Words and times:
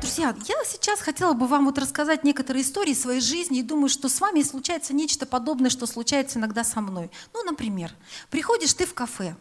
Друзья, 0.00 0.34
я 0.46 0.64
сейчас 0.64 1.00
хотела 1.00 1.34
бы 1.34 1.46
вам 1.46 1.66
вот 1.66 1.78
рассказать 1.78 2.24
некоторые 2.24 2.64
истории 2.64 2.94
своей 2.94 3.20
жизни 3.20 3.60
и 3.60 3.62
думаю, 3.62 3.88
что 3.88 4.08
с 4.08 4.20
вами 4.20 4.42
случается 4.42 4.94
нечто 4.94 5.26
подобное, 5.26 5.70
что 5.70 5.86
случается 5.86 6.40
иногда 6.40 6.64
со 6.64 6.80
мной. 6.80 7.12
Ну, 7.32 7.44
например, 7.44 7.92
приходишь 8.30 8.74
ты 8.74 8.84
в 8.84 8.94
кафе, 8.94 9.36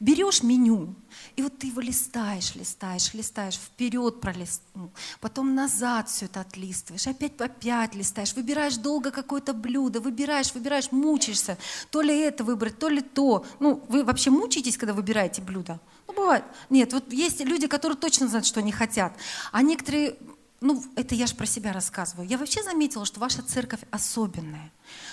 берешь 0.00 0.42
меню, 0.42 0.94
и 1.36 1.42
вот 1.42 1.58
ты 1.58 1.68
его 1.68 1.80
листаешь, 1.80 2.54
листаешь, 2.54 3.14
листаешь, 3.14 3.54
вперед 3.54 4.20
пролистнул, 4.20 4.90
потом 5.20 5.54
назад 5.54 6.08
все 6.08 6.26
это 6.26 6.40
отлистываешь, 6.40 7.06
опять 7.06 7.40
опять 7.40 7.94
листаешь, 7.94 8.34
выбираешь 8.34 8.76
долго 8.76 9.10
какое-то 9.10 9.52
блюдо, 9.52 10.00
выбираешь, 10.00 10.54
выбираешь, 10.54 10.92
мучаешься, 10.92 11.58
то 11.90 12.00
ли 12.02 12.18
это 12.18 12.44
выбрать, 12.44 12.78
то 12.78 12.88
ли 12.88 13.00
то. 13.00 13.44
Ну, 13.60 13.84
вы 13.88 14.04
вообще 14.04 14.30
мучаетесь, 14.30 14.76
когда 14.76 14.94
выбираете 14.94 15.42
блюдо? 15.42 15.80
Ну, 16.06 16.14
бывает. 16.14 16.44
Нет, 16.70 16.92
вот 16.92 17.12
есть 17.12 17.40
люди, 17.40 17.66
которые 17.66 17.96
точно 17.96 18.28
знают, 18.28 18.46
что 18.46 18.60
они 18.60 18.72
хотят, 18.72 19.12
а 19.52 19.62
некоторые 19.62 20.16
ну, 20.60 20.82
это 20.96 21.14
я 21.14 21.26
же 21.26 21.34
про 21.34 21.46
себя 21.46 21.72
рассказываю. 21.72 22.26
Я 22.26 22.38
вообще 22.38 22.62
заметила, 22.62 23.04
что 23.04 23.20
ваша 23.20 23.42
церковь 23.42 23.80
особенная. 23.90 24.72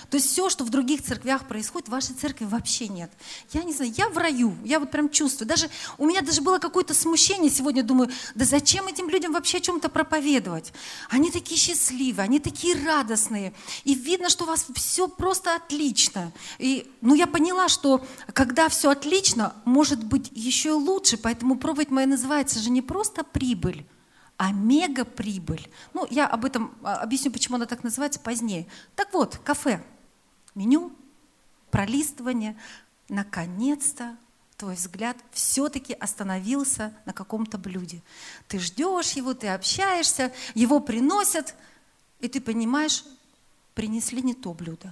То 0.10 0.16
есть 0.16 0.30
все, 0.30 0.50
что 0.50 0.64
в 0.64 0.70
других 0.70 1.02
церквях 1.02 1.48
происходит, 1.48 1.90
в 1.90 1.92
вашей 1.92 2.16
церкви 2.16 2.46
вообще 2.46 2.88
нет. 2.88 3.12
Я 3.52 3.64
не 3.64 3.74
знаю, 3.74 3.94
я 3.98 4.08
в 4.10 4.18
раю, 4.18 4.56
я 4.64 4.80
вот 4.80 4.92
прям 4.92 5.10
чувствую. 5.10 5.48
Даже 5.48 5.70
у 5.98 6.06
меня 6.06 6.22
даже 6.22 6.42
было 6.42 6.58
какое-то 6.58 6.94
смущение 6.94 7.50
сегодня, 7.52 7.84
думаю, 7.84 8.10
да 8.34 8.46
зачем 8.46 8.88
этим 8.88 9.10
людям 9.10 9.34
вообще 9.34 9.58
о 9.58 9.62
чем-то 9.62 9.90
проповедовать? 9.90 10.72
Они 11.10 11.32
такие 11.32 11.60
счастливые, 11.60 12.24
они 12.24 12.40
такие 12.40 12.76
радостные. 12.86 13.54
И 13.84 13.94
видно, 13.94 14.30
что 14.30 14.46
у 14.46 14.48
вас 14.48 14.66
все 14.76 15.08
просто 15.08 15.56
отлично. 15.56 16.32
И, 16.60 16.90
ну, 17.02 17.14
я 17.14 17.28
поняла, 17.28 17.68
что 17.68 18.06
когда 18.34 18.70
все 18.70 18.92
отлично, 18.92 19.54
может 19.66 20.04
быть 20.04 20.30
еще 20.32 20.70
и 20.70 20.74
лучше. 20.74 21.18
Поэтому 21.18 21.58
проповедь 21.58 21.90
моя 21.90 22.08
называется 22.08 22.60
же 22.60 22.70
не 22.70 22.82
просто 22.82 23.24
прибыль, 23.24 23.86
а 24.42 24.52
мега-прибыль. 24.52 25.70
Ну, 25.94 26.08
я 26.10 26.26
об 26.26 26.46
этом 26.46 26.76
а, 26.82 26.96
объясню, 26.96 27.32
почему 27.32 27.58
она 27.58 27.68
так 27.68 27.84
называется 27.84 28.20
позднее. 28.20 28.66
Так 28.96 29.14
вот, 29.14 29.38
кафе, 29.38 29.86
меню, 30.56 30.92
пролистывание. 31.70 32.58
Наконец-то 33.08 34.18
твой 34.58 34.74
взгляд 34.74 35.16
все-таки 35.32 35.94
остановился 35.94 36.92
на 37.06 37.14
каком-то 37.14 37.60
блюде. 37.60 38.02
Ты 38.48 38.58
ждешь 38.58 39.12
его, 39.12 39.36
ты 39.36 39.48
общаешься, 39.50 40.34
его 40.56 40.80
приносят, 40.80 41.54
и 42.20 42.28
ты 42.28 42.42
понимаешь, 42.42 43.06
принесли 43.76 44.24
не 44.24 44.34
то 44.34 44.56
блюдо. 44.56 44.92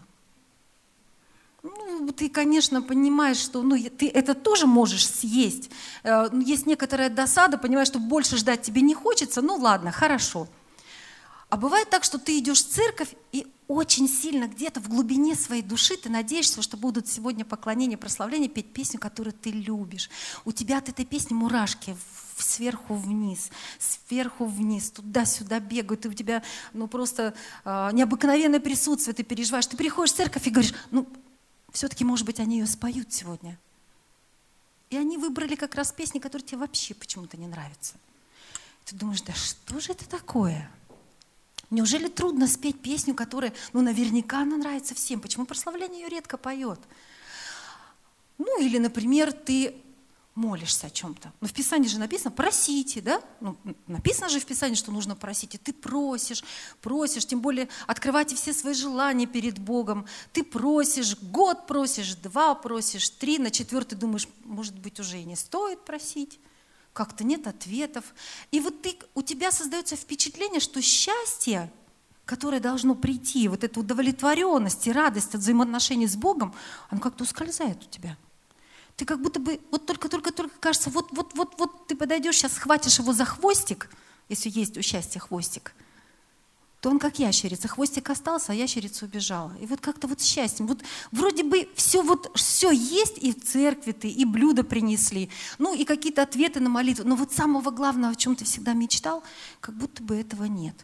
Ну, 1.61 2.11
ты, 2.15 2.29
конечно, 2.29 2.81
понимаешь, 2.81 3.37
что 3.37 3.61
ну, 3.61 3.77
ты 3.77 4.07
это 4.07 4.33
тоже 4.33 4.65
можешь 4.65 5.05
съесть. 5.05 5.69
Э, 6.03 6.29
ну, 6.31 6.41
есть 6.41 6.65
некоторая 6.65 7.09
досада, 7.09 7.57
понимаешь, 7.57 7.89
что 7.89 7.99
больше 7.99 8.37
ждать 8.37 8.61
тебе 8.61 8.81
не 8.81 8.93
хочется. 8.93 9.41
Ну 9.41 9.55
ладно, 9.55 9.91
хорошо. 9.91 10.47
А 11.49 11.57
бывает 11.57 11.89
так, 11.89 12.03
что 12.03 12.19
ты 12.19 12.37
идешь 12.37 12.63
в 12.63 12.69
церковь, 12.69 13.09
и 13.31 13.47
очень 13.67 14.07
сильно 14.07 14.47
где-то 14.47 14.79
в 14.79 14.87
глубине 14.87 15.35
своей 15.35 15.61
души 15.61 15.97
ты 15.97 16.09
надеешься, 16.09 16.61
что 16.61 16.77
будут 16.77 17.07
сегодня 17.07 17.43
поклонения, 17.43 17.97
прославления, 17.97 18.47
петь 18.47 18.71
песню, 18.71 18.99
которую 18.99 19.33
ты 19.33 19.51
любишь. 19.51 20.09
У 20.45 20.51
тебя 20.51 20.77
от 20.77 20.89
этой 20.89 21.05
песни 21.05 21.33
мурашки 21.33 21.95
сверху 22.37 22.95
вниз, 22.95 23.49
сверху 23.79 24.45
вниз, 24.45 24.91
туда-сюда 24.91 25.59
бегают, 25.59 26.05
и 26.05 26.09
у 26.09 26.13
тебя 26.13 26.41
ну, 26.73 26.87
просто 26.87 27.33
э, 27.65 27.89
необыкновенное 27.93 28.59
присутствие, 28.61 29.13
ты 29.13 29.23
переживаешь. 29.23 29.67
Ты 29.67 29.75
приходишь 29.75 30.13
в 30.13 30.17
церковь 30.17 30.47
и 30.47 30.51
говоришь, 30.51 30.73
ну 30.91 31.07
все-таки, 31.71 32.03
может 32.03 32.25
быть, 32.25 32.39
они 32.39 32.59
ее 32.59 32.67
споют 32.67 33.13
сегодня. 33.13 33.57
И 34.89 34.97
они 34.97 35.17
выбрали 35.17 35.55
как 35.55 35.75
раз 35.75 35.91
песни, 35.91 36.19
которые 36.19 36.45
тебе 36.45 36.59
вообще 36.59 36.93
почему-то 36.93 37.37
не 37.37 37.47
нравятся. 37.47 37.95
Ты 38.85 38.95
думаешь, 38.95 39.21
да 39.21 39.33
что 39.33 39.79
же 39.79 39.91
это 39.91 40.07
такое? 40.09 40.69
Неужели 41.69 42.07
трудно 42.07 42.47
спеть 42.47 42.81
песню, 42.81 43.13
которая, 43.13 43.53
ну, 43.73 43.81
наверняка 43.81 44.41
она 44.41 44.57
нравится 44.57 44.95
всем? 44.95 45.19
Почему 45.19 45.45
прославление 45.45 46.01
ее 46.01 46.09
редко 46.09 46.37
поет? 46.37 46.79
Ну, 48.39 48.61
или, 48.61 48.79
например, 48.79 49.31
ты 49.31 49.75
молишься 50.39 50.87
о 50.87 50.89
чем-то. 50.89 51.33
Но 51.41 51.47
в 51.47 51.53
Писании 51.53 51.89
же 51.89 51.99
написано 51.99 52.31
«просите», 52.31 53.01
да? 53.01 53.21
Ну, 53.41 53.57
написано 53.87 54.29
же 54.29 54.39
в 54.39 54.45
Писании, 54.45 54.75
что 54.75 54.91
нужно 54.91 55.15
просить. 55.15 55.55
И 55.55 55.57
ты 55.57 55.73
просишь, 55.73 56.43
просишь, 56.81 57.25
тем 57.25 57.41
более 57.41 57.67
открывайте 57.87 58.35
все 58.35 58.53
свои 58.53 58.73
желания 58.73 59.27
перед 59.27 59.59
Богом. 59.59 60.05
Ты 60.31 60.45
просишь, 60.45 61.17
год 61.21 61.67
просишь, 61.67 62.15
два 62.15 62.55
просишь, 62.55 63.09
три, 63.09 63.37
на 63.37 63.51
четвертый 63.51 63.95
думаешь, 63.95 64.29
может 64.45 64.79
быть, 64.79 64.99
уже 65.01 65.19
и 65.19 65.25
не 65.25 65.35
стоит 65.35 65.83
просить. 65.83 66.39
Как-то 66.93 67.25
нет 67.25 67.45
ответов. 67.45 68.05
И 68.51 68.61
вот 68.61 68.81
ты, 68.81 68.97
у 69.15 69.21
тебя 69.21 69.51
создается 69.51 69.97
впечатление, 69.97 70.61
что 70.61 70.81
счастье, 70.81 71.69
которое 72.23 72.61
должно 72.61 72.95
прийти, 72.95 73.49
вот 73.49 73.65
эта 73.65 73.77
удовлетворенность 73.77 74.87
и 74.87 74.91
радость 74.93 75.35
от 75.35 75.41
взаимоотношений 75.41 76.07
с 76.07 76.15
Богом, 76.15 76.55
оно 76.89 77.01
как-то 77.01 77.25
ускользает 77.25 77.83
у 77.83 77.89
тебя– 77.89 78.17
ты 78.99 79.05
как 79.05 79.21
будто 79.21 79.39
бы, 79.39 79.61
вот 79.71 79.85
только-только-только 79.85 80.59
кажется, 80.59 80.89
вот-вот-вот-вот 80.89 81.87
ты 81.87 81.95
подойдешь, 81.95 82.35
сейчас 82.35 82.55
схватишь 82.55 82.99
его 82.99 83.13
за 83.13 83.23
хвостик, 83.23 83.89
если 84.27 84.49
есть 84.49 84.77
у 84.77 84.81
счастья 84.81 85.21
хвостик, 85.21 85.73
то 86.81 86.89
он 86.89 86.99
как 86.99 87.17
ящерица. 87.17 87.69
Хвостик 87.69 88.09
остался, 88.09 88.51
а 88.51 88.55
ящерица 88.55 89.05
убежала. 89.05 89.53
И 89.61 89.65
вот 89.65 89.79
как-то 89.79 90.07
вот 90.07 90.19
счастьем. 90.21 90.67
Вот 90.67 90.83
вроде 91.11 91.45
бы 91.45 91.69
все 91.75 92.01
вот 92.01 92.29
все 92.35 92.71
есть, 92.71 93.17
и 93.19 93.31
в 93.31 93.41
церкви 93.41 93.93
ты, 93.93 94.09
и 94.09 94.25
блюда 94.25 94.65
принесли, 94.65 95.29
ну 95.59 95.73
и 95.73 95.85
какие-то 95.85 96.21
ответы 96.21 96.59
на 96.59 96.69
молитву. 96.69 97.07
Но 97.07 97.15
вот 97.15 97.31
самого 97.31 97.71
главного, 97.71 98.11
о 98.11 98.15
чем 98.15 98.35
ты 98.35 98.43
всегда 98.43 98.73
мечтал, 98.73 99.23
как 99.61 99.75
будто 99.75 100.03
бы 100.03 100.17
этого 100.17 100.43
нет. 100.43 100.75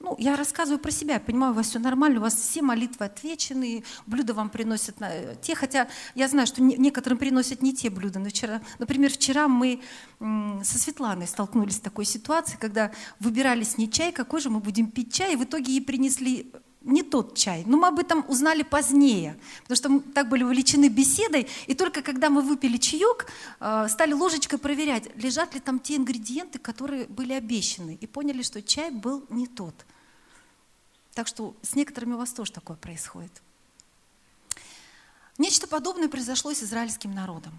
Ну, 0.00 0.14
я 0.16 0.36
рассказываю 0.36 0.78
про 0.78 0.92
себя, 0.92 1.14
я 1.14 1.20
понимаю, 1.20 1.52
у 1.52 1.56
вас 1.56 1.66
все 1.68 1.80
нормально, 1.80 2.20
у 2.20 2.22
вас 2.22 2.34
все 2.34 2.62
молитвы 2.62 3.06
отвечены, 3.06 3.82
блюда 4.06 4.32
вам 4.32 4.48
приносят 4.48 5.00
на, 5.00 5.10
э, 5.12 5.34
те, 5.42 5.56
хотя 5.56 5.88
я 6.14 6.28
знаю, 6.28 6.46
что 6.46 6.62
не, 6.62 6.76
некоторым 6.76 7.18
приносят 7.18 7.62
не 7.62 7.74
те 7.74 7.90
блюда. 7.90 8.20
Но 8.20 8.28
вчера, 8.28 8.60
например, 8.78 9.10
вчера 9.10 9.48
мы 9.48 9.80
со 10.20 10.78
Светланой 10.78 11.26
столкнулись 11.26 11.76
с 11.76 11.80
такой 11.80 12.04
ситуацией, 12.04 12.58
когда 12.60 12.92
выбирались 13.18 13.76
не 13.76 13.90
чай, 13.90 14.12
какой 14.12 14.40
же 14.40 14.50
мы 14.50 14.60
будем 14.60 14.88
пить 14.88 15.12
чай, 15.12 15.32
и 15.32 15.36
в 15.36 15.42
итоге 15.42 15.72
ей 15.72 15.82
принесли 15.82 16.52
не 16.88 17.02
тот 17.02 17.36
чай. 17.36 17.62
Но 17.66 17.76
мы 17.76 17.88
об 17.88 17.98
этом 17.98 18.24
узнали 18.28 18.62
позднее, 18.62 19.38
потому 19.62 19.76
что 19.76 19.88
мы 19.88 20.00
так 20.00 20.28
были 20.28 20.42
увлечены 20.42 20.88
беседой, 20.88 21.46
и 21.66 21.74
только 21.74 22.02
когда 22.02 22.30
мы 22.30 22.42
выпили 22.42 22.78
чаек, 22.78 23.26
э, 23.60 23.86
стали 23.88 24.12
ложечкой 24.12 24.58
проверять, 24.58 25.14
лежат 25.16 25.54
ли 25.54 25.60
там 25.60 25.78
те 25.78 25.96
ингредиенты, 25.96 26.58
которые 26.58 27.06
были 27.06 27.34
обещаны, 27.34 27.98
и 28.00 28.06
поняли, 28.06 28.42
что 28.42 28.62
чай 28.62 28.90
был 28.90 29.24
не 29.28 29.46
тот. 29.46 29.74
Так 31.14 31.26
что 31.26 31.54
с 31.62 31.74
некоторыми 31.74 32.14
у 32.14 32.18
вас 32.18 32.32
тоже 32.32 32.52
такое 32.52 32.76
происходит. 32.76 33.42
Нечто 35.36 35.68
подобное 35.68 36.08
произошло 36.08 36.52
с 36.52 36.62
израильским 36.62 37.12
народом. 37.12 37.52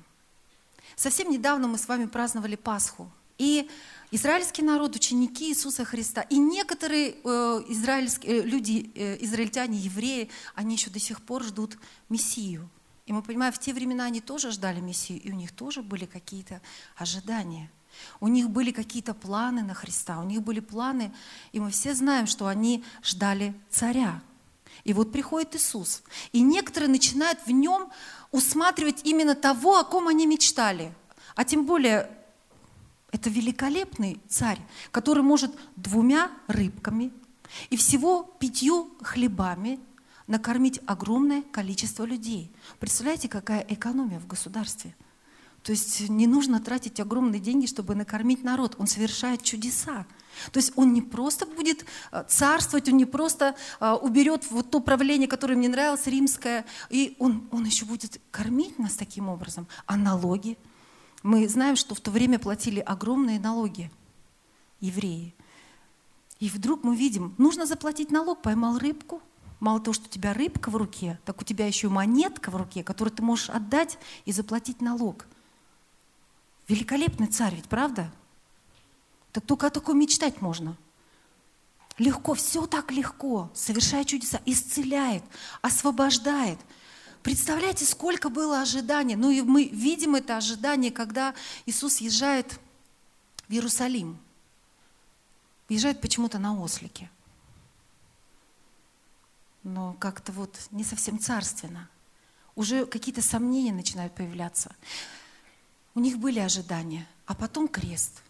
Совсем 0.95 1.29
недавно 1.29 1.67
мы 1.67 1.77
с 1.77 1.87
вами 1.87 2.07
праздновали 2.07 2.55
Пасху. 2.55 3.09
И 3.39 3.67
израильский 4.11 4.61
народ, 4.61 4.95
ученики 4.95 5.49
Иисуса 5.49 5.85
Христа, 5.85 6.21
и 6.21 6.37
некоторые 6.37 7.15
э, 7.23 7.63
израильские, 7.69 8.39
э, 8.39 8.41
люди, 8.43 8.91
э, 8.93 9.17
израильтяне, 9.21 9.77
евреи, 9.77 10.29
они 10.53 10.75
еще 10.75 10.89
до 10.89 10.99
сих 10.99 11.21
пор 11.21 11.43
ждут 11.43 11.77
Мессию. 12.09 12.69
И 13.05 13.13
мы 13.13 13.23
понимаем, 13.23 13.51
в 13.51 13.59
те 13.59 13.73
времена 13.73 14.05
они 14.05 14.21
тоже 14.21 14.51
ждали 14.51 14.81
Мессию, 14.81 15.21
и 15.21 15.31
у 15.31 15.35
них 15.35 15.51
тоже 15.51 15.81
были 15.81 16.05
какие-то 16.05 16.61
ожидания. 16.95 17.71
У 18.19 18.27
них 18.27 18.49
были 18.49 18.71
какие-то 18.71 19.13
планы 19.13 19.63
на 19.63 19.73
Христа, 19.73 20.19
у 20.19 20.23
них 20.23 20.43
были 20.43 20.59
планы, 20.59 21.11
и 21.53 21.59
мы 21.59 21.71
все 21.71 21.95
знаем, 21.95 22.27
что 22.27 22.47
они 22.47 22.83
ждали 23.01 23.55
царя. 23.69 24.21
И 24.83 24.93
вот 24.93 25.11
приходит 25.11 25.55
Иисус, 25.55 26.03
и 26.31 26.41
некоторые 26.41 26.89
начинают 26.89 27.39
в 27.45 27.51
нем 27.51 27.89
усматривать 28.31 29.01
именно 29.03 29.33
того, 29.33 29.79
о 29.79 29.83
ком 29.83 30.07
они 30.07 30.27
мечтали. 30.27 30.93
А 31.35 31.45
тем 31.45 31.65
более, 31.65 32.09
это 33.11 33.29
великолепный 33.29 34.19
царь, 34.27 34.59
который 34.91 35.23
может 35.23 35.51
двумя 35.75 36.31
рыбками 36.47 37.11
и 37.69 37.77
всего 37.77 38.23
пятью 38.39 38.91
хлебами 39.01 39.79
накормить 40.27 40.79
огромное 40.85 41.41
количество 41.41 42.03
людей. 42.03 42.51
Представляете, 42.79 43.27
какая 43.27 43.65
экономия 43.67 44.19
в 44.19 44.27
государстве– 44.27 44.95
то 45.63 45.71
есть 45.71 46.09
не 46.09 46.27
нужно 46.27 46.59
тратить 46.59 46.99
огромные 46.99 47.39
деньги, 47.39 47.65
чтобы 47.65 47.95
накормить 47.95 48.43
народ. 48.43 48.75
Он 48.79 48.87
совершает 48.87 49.43
чудеса. 49.43 50.05
То 50.51 50.59
есть 50.59 50.71
он 50.75 50.93
не 50.93 51.01
просто 51.01 51.45
будет 51.45 51.85
э, 52.11 52.23
царствовать, 52.27 52.87
он 52.87 52.97
не 52.97 53.05
просто 53.05 53.55
э, 53.79 53.91
уберет 53.91 54.49
вот 54.51 54.71
то 54.71 54.79
правление, 54.79 55.27
которое 55.27 55.55
мне 55.55 55.67
нравилось, 55.67 56.07
римское, 56.07 56.65
и 56.89 57.15
он, 57.19 57.47
он 57.51 57.65
еще 57.65 57.85
будет 57.85 58.21
кормить 58.31 58.79
нас 58.79 58.93
таким 58.93 59.27
образом. 59.27 59.67
А 59.85 59.97
налоги? 59.97 60.57
Мы 61.23 61.47
знаем, 61.49 61.75
что 61.75 61.95
в 61.95 61.99
то 61.99 62.11
время 62.11 62.39
платили 62.39 62.79
огромные 62.79 63.39
налоги. 63.39 63.91
евреи. 64.79 65.35
И 66.39 66.47
вдруг 66.49 66.83
мы 66.83 66.95
видим, 66.95 67.35
нужно 67.37 67.65
заплатить 67.65 68.11
налог, 68.11 68.41
поймал 68.41 68.77
рыбку. 68.77 69.21
Мало 69.59 69.81
того, 69.81 69.93
что 69.93 70.05
у 70.05 70.09
тебя 70.09 70.33
рыбка 70.33 70.69
в 70.69 70.77
руке, 70.77 71.19
так 71.25 71.41
у 71.41 71.43
тебя 71.43 71.67
еще 71.67 71.87
и 71.87 71.89
монетка 71.89 72.49
в 72.49 72.55
руке, 72.55 72.81
которую 72.81 73.13
ты 73.13 73.21
можешь 73.21 73.49
отдать 73.49 73.97
и 74.23 74.31
заплатить 74.31 74.81
налог. 74.81 75.27
Великолепный 76.69 77.27
царь 77.27 77.55
ведь, 77.55 77.67
правда? 77.67 78.09
Так 79.33 79.45
только 79.45 79.67
о 79.67 79.69
таком 79.69 79.99
мечтать 79.99 80.41
можно. 80.41 80.77
Легко, 81.97 82.35
все 82.35 82.65
так 82.67 82.91
легко, 82.93 83.51
совершает 83.53 84.07
чудеса, 84.07 84.39
исцеляет, 84.45 85.23
освобождает. 85.61 86.59
Представляете, 87.23 87.85
сколько 87.85 88.29
было 88.29 88.61
ожиданий. 88.61 89.15
Ну 89.15 89.29
и 89.29 89.41
мы 89.41 89.65
видим 89.65 90.15
это 90.15 90.37
ожидание, 90.37 90.91
когда 90.91 91.35
Иисус 91.65 91.97
езжает 91.97 92.59
в 93.47 93.51
Иерусалим. 93.51 94.17
Езжает 95.67 96.01
почему-то 96.01 96.39
на 96.39 96.59
ослике. 96.59 97.09
Но 99.63 99.93
как-то 99.99 100.31
вот 100.31 100.57
не 100.71 100.83
совсем 100.83 101.19
царственно. 101.19 101.89
Уже 102.55 102.85
какие-то 102.85 103.21
сомнения 103.21 103.73
начинают 103.73 104.15
появляться. 104.15 104.75
У 105.95 105.99
них 105.99 106.17
были 106.17 106.39
ожидания, 106.39 107.07
а 107.25 107.35
потом 107.35 107.67
крест. 107.67 108.23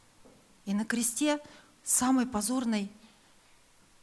И 0.65 0.73
на 0.73 0.85
кресте 0.85 1.39
самой 1.83 2.25
позорной 2.25 2.91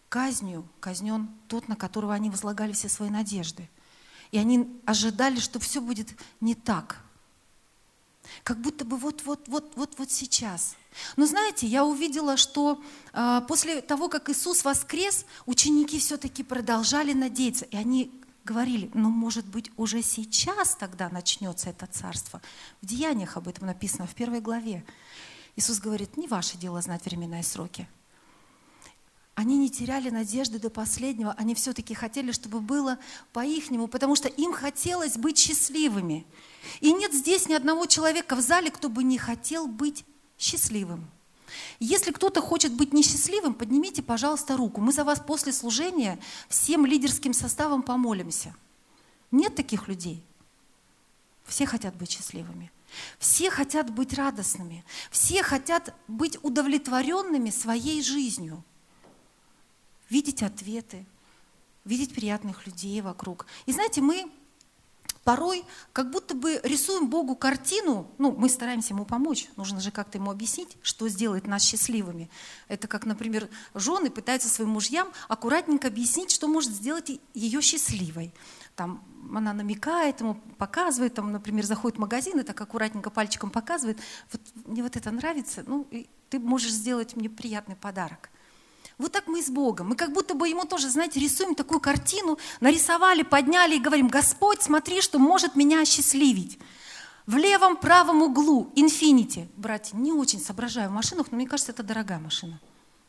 казнью 0.08 0.66
казнен 0.80 1.28
тот, 1.48 1.68
на 1.68 1.76
которого 1.76 2.14
они 2.14 2.30
возлагали 2.30 2.72
все 2.72 2.88
свои 2.88 3.10
надежды. 3.10 3.68
И 4.32 4.38
они 4.38 4.80
ожидали, 4.84 5.38
что 5.38 5.58
все 5.58 5.80
будет 5.80 6.08
не 6.40 6.54
так. 6.54 7.00
Как 8.42 8.58
будто 8.60 8.84
бы 8.84 8.96
вот-вот-вот-вот-вот 8.96 10.10
сейчас. 10.10 10.76
Но 11.16 11.26
знаете, 11.26 11.66
я 11.66 11.84
увидела, 11.84 12.36
что 12.36 12.82
э, 13.12 13.40
после 13.48 13.80
того, 13.80 14.08
как 14.08 14.28
Иисус 14.28 14.64
воскрес, 14.64 15.26
ученики 15.46 15.98
все-таки 15.98 16.42
продолжали 16.42 17.12
надеяться. 17.12 17.64
И 17.66 17.76
они 17.76 18.10
говорили, 18.44 18.90
ну, 18.94 19.10
может 19.10 19.46
быть, 19.46 19.70
уже 19.76 20.02
сейчас 20.02 20.76
тогда 20.76 21.08
начнется 21.08 21.70
это 21.70 21.86
царство. 21.86 22.40
В 22.80 22.86
Деяниях 22.86 23.36
об 23.36 23.48
этом 23.48 23.66
написано, 23.66 24.06
в 24.06 24.14
первой 24.14 24.40
главе. 24.40 24.84
Иисус 25.56 25.80
говорит, 25.80 26.16
не 26.16 26.28
ваше 26.28 26.56
дело 26.56 26.80
знать 26.80 27.04
времена 27.04 27.40
и 27.40 27.42
сроки. 27.42 27.88
Они 29.36 29.58
не 29.58 29.68
теряли 29.68 30.08
надежды 30.08 30.58
до 30.58 30.70
последнего, 30.70 31.34
они 31.36 31.54
все-таки 31.54 31.92
хотели, 31.92 32.32
чтобы 32.32 32.60
было 32.60 32.98
по-ихнему, 33.34 33.86
потому 33.86 34.16
что 34.16 34.28
им 34.28 34.54
хотелось 34.54 35.18
быть 35.18 35.36
счастливыми. 35.36 36.26
И 36.80 36.90
нет 36.90 37.12
здесь 37.12 37.46
ни 37.46 37.52
одного 37.52 37.84
человека 37.84 38.34
в 38.34 38.40
зале, 38.40 38.70
кто 38.70 38.88
бы 38.88 39.04
не 39.04 39.18
хотел 39.18 39.66
быть 39.66 40.06
счастливым. 40.38 41.10
Если 41.80 42.12
кто-то 42.12 42.40
хочет 42.40 42.72
быть 42.72 42.94
несчастливым, 42.94 43.52
поднимите, 43.52 44.02
пожалуйста, 44.02 44.56
руку. 44.56 44.80
Мы 44.80 44.90
за 44.90 45.04
вас 45.04 45.20
после 45.20 45.52
служения 45.52 46.18
всем 46.48 46.86
лидерским 46.86 47.34
составом 47.34 47.82
помолимся. 47.82 48.56
Нет 49.30 49.54
таких 49.54 49.86
людей. 49.86 50.24
Все 51.44 51.66
хотят 51.66 51.94
быть 51.94 52.10
счастливыми. 52.10 52.72
Все 53.18 53.50
хотят 53.50 53.90
быть 53.90 54.14
радостными. 54.14 54.82
Все 55.10 55.42
хотят 55.42 55.94
быть 56.08 56.42
удовлетворенными 56.42 57.50
своей 57.50 58.02
жизнью 58.02 58.64
видеть 60.08 60.42
ответы, 60.42 61.06
видеть 61.84 62.14
приятных 62.14 62.66
людей 62.66 63.00
вокруг. 63.00 63.46
И 63.66 63.72
знаете, 63.72 64.00
мы 64.00 64.30
порой 65.26 65.64
как 65.92 66.10
будто 66.12 66.36
бы 66.36 66.60
рисуем 66.62 67.08
Богу 67.10 67.34
картину, 67.34 68.08
ну, 68.16 68.30
мы 68.30 68.48
стараемся 68.48 68.94
ему 68.94 69.04
помочь, 69.04 69.48
нужно 69.56 69.80
же 69.80 69.90
как-то 69.90 70.18
ему 70.18 70.30
объяснить, 70.30 70.76
что 70.82 71.08
сделает 71.08 71.48
нас 71.48 71.62
счастливыми. 71.62 72.30
Это 72.68 72.86
как, 72.86 73.06
например, 73.06 73.48
жены 73.74 74.08
пытаются 74.08 74.48
своим 74.48 74.70
мужьям 74.70 75.08
аккуратненько 75.26 75.88
объяснить, 75.88 76.30
что 76.30 76.46
может 76.46 76.70
сделать 76.70 77.10
ее 77.34 77.60
счастливой. 77.60 78.32
Там 78.76 79.02
она 79.34 79.52
намекает 79.52 80.20
ему, 80.20 80.34
показывает, 80.58 81.14
там, 81.14 81.32
например, 81.32 81.64
заходит 81.64 81.96
в 81.96 82.00
магазин 82.00 82.38
и 82.38 82.44
так 82.44 82.60
аккуратненько 82.60 83.10
пальчиком 83.10 83.50
показывает, 83.50 83.98
вот 84.30 84.40
мне 84.64 84.84
вот 84.84 84.94
это 84.94 85.10
нравится, 85.10 85.64
ну, 85.66 85.88
и 85.90 86.06
ты 86.30 86.38
можешь 86.38 86.70
сделать 86.70 87.16
мне 87.16 87.28
приятный 87.28 87.74
подарок. 87.74 88.30
Вот 88.98 89.12
так 89.12 89.26
мы 89.26 89.40
и 89.40 89.42
с 89.42 89.50
Богом. 89.50 89.88
Мы 89.88 89.96
как 89.96 90.12
будто 90.12 90.34
бы 90.34 90.48
ему 90.48 90.64
тоже, 90.64 90.88
знаете, 90.88 91.20
рисуем 91.20 91.54
такую 91.54 91.80
картину, 91.80 92.38
нарисовали, 92.60 93.22
подняли 93.22 93.76
и 93.76 93.80
говорим, 93.80 94.08
Господь, 94.08 94.62
смотри, 94.62 95.02
что 95.02 95.18
может 95.18 95.54
меня 95.54 95.82
осчастливить. 95.82 96.58
В 97.26 97.36
левом 97.36 97.76
правом 97.76 98.22
углу 98.22 98.72
инфинити. 98.74 99.48
Братья, 99.56 99.96
не 99.96 100.12
очень 100.12 100.40
соображаю 100.40 100.88
в 100.88 100.92
машинах, 100.92 101.26
но 101.30 101.36
мне 101.36 101.46
кажется, 101.46 101.72
это 101.72 101.82
дорогая 101.82 102.18
машина. 102.18 102.58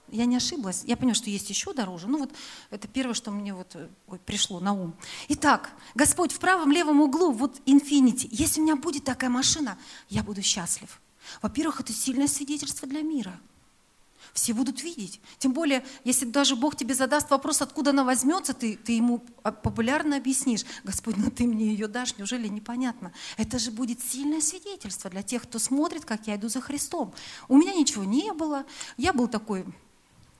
Я 0.10 0.26
не 0.26 0.36
ошиблась. 0.36 0.84
Я 0.86 0.98
понимаю, 0.98 1.16
что 1.16 1.30
есть 1.30 1.50
еще 1.50 1.74
дороже. 1.74 2.08
Ну 2.08 2.18
вот 2.18 2.32
это 2.70 2.88
первое, 2.88 3.14
что 3.14 3.32
мне 3.32 3.54
вот 3.54 3.76
э, 3.76 3.90
ой, 4.08 4.20
пришло 4.20 4.60
на 4.60 4.74
ум. 4.74 4.94
Итак, 5.30 5.70
Господь, 5.96 6.32
в 6.34 6.40
правом 6.40 6.72
левом 6.72 7.02
углу 7.02 7.32
вот 7.32 7.62
инфинити. 7.66 8.28
Если 8.32 8.60
у 8.60 8.64
меня 8.64 8.76
будет 8.76 9.04
такая 9.04 9.30
машина, 9.30 9.78
я 10.10 10.24
буду 10.24 10.42
счастлив. 10.42 11.02
Во-первых, 11.42 11.82
это 11.82 11.94
сильное 11.94 12.28
свидетельство 12.28 12.88
для 12.88 13.02
мира– 13.02 13.40
все 14.34 14.54
будут 14.54 14.84
видеть. 14.84 15.20
Тем 15.40 15.54
более, 15.54 15.86
если 16.04 16.26
даже 16.26 16.56
Бог 16.56 16.76
тебе 16.76 16.94
задаст 16.94 17.30
вопрос, 17.30 17.62
откуда 17.62 17.92
она 17.92 18.04
возьмется, 18.04 18.54
ты, 18.54 18.78
ты 18.78 18.94
ему 18.94 19.20
популярно 19.42 20.18
объяснишь, 20.18 20.66
Господь, 20.84 21.18
ну 21.18 21.32
ты 21.32 21.46
мне 21.48 21.68
ее 21.68 21.88
дашь, 21.88 22.18
неужели 22.18 22.48
непонятно? 22.48 23.12
Это 23.38 23.60
же 23.60 23.72
будет 23.72 24.00
сильное 24.02 24.42
свидетельство 24.42 25.10
для 25.10 25.24
тех, 25.24 25.44
кто 25.44 25.60
смотрит, 25.60 26.06
как 26.06 26.28
я 26.28 26.36
иду 26.36 26.50
за 26.50 26.62
Христом. 26.62 27.14
У 27.48 27.58
меня 27.58 27.74
ничего 27.74 28.04
не 28.04 28.32
было, 28.34 28.66
я 28.98 29.14
был 29.14 29.28
такой 29.28 29.66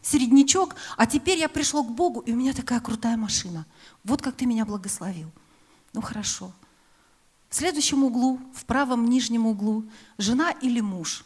середнячок, 0.02 0.76
а 0.96 1.06
теперь 1.06 1.38
я 1.38 1.50
пришел 1.50 1.84
к 1.84 1.92
Богу, 1.92 2.22
и 2.22 2.32
у 2.32 2.36
меня 2.36 2.54
такая 2.54 2.80
крутая 2.80 3.18
машина. 3.18 3.66
Вот 4.04 4.22
как 4.22 4.36
ты 4.36 4.46
меня 4.46 4.66
благословил. 4.66 5.30
Ну 5.94 6.02
хорошо. 6.02 6.52
В 7.50 7.56
следующем 7.56 8.04
углу, 8.04 8.40
в 8.54 8.66
правом 8.66 9.06
нижнем 9.06 9.46
углу, 9.46 9.86
жена 10.18 10.52
или 10.52 10.82
муж. 10.82 11.24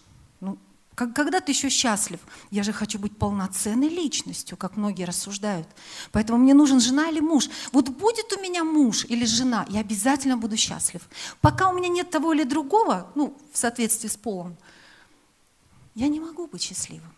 Когда 0.96 1.40
ты 1.40 1.54
еще 1.54 1.70
счастлив? 1.70 2.20
Я 2.52 2.64
же 2.64 2.74
хочу 2.74 3.00
быть 3.00 3.18
полноценной 3.18 3.88
личностью, 3.88 4.58
как 4.58 4.76
многие 4.76 5.06
рассуждают. 5.06 5.68
Поэтому 6.12 6.38
мне 6.38 6.54
нужен 6.54 6.80
жена 6.80 7.10
или 7.10 7.22
муж. 7.22 7.50
Вот 7.72 7.90
будет 7.90 8.34
у 8.34 8.42
меня 8.42 8.64
муж 8.64 9.06
или 9.06 9.26
жена, 9.26 9.66
я 9.70 9.80
обязательно 9.80 10.38
буду 10.38 10.58
счастлив. 10.58 11.02
Пока 11.40 11.70
у 11.70 11.74
меня 11.74 11.88
нет 11.88 12.10
того 12.10 12.34
или 12.34 12.44
другого, 12.44 13.10
ну, 13.16 13.38
в 13.54 13.58
соответствии 13.58 14.10
с 14.10 14.18
полом, 14.18 14.58
я 15.96 16.08
не 16.08 16.20
могу 16.20 16.48
быть 16.48 16.62
счастливым. 16.62 17.14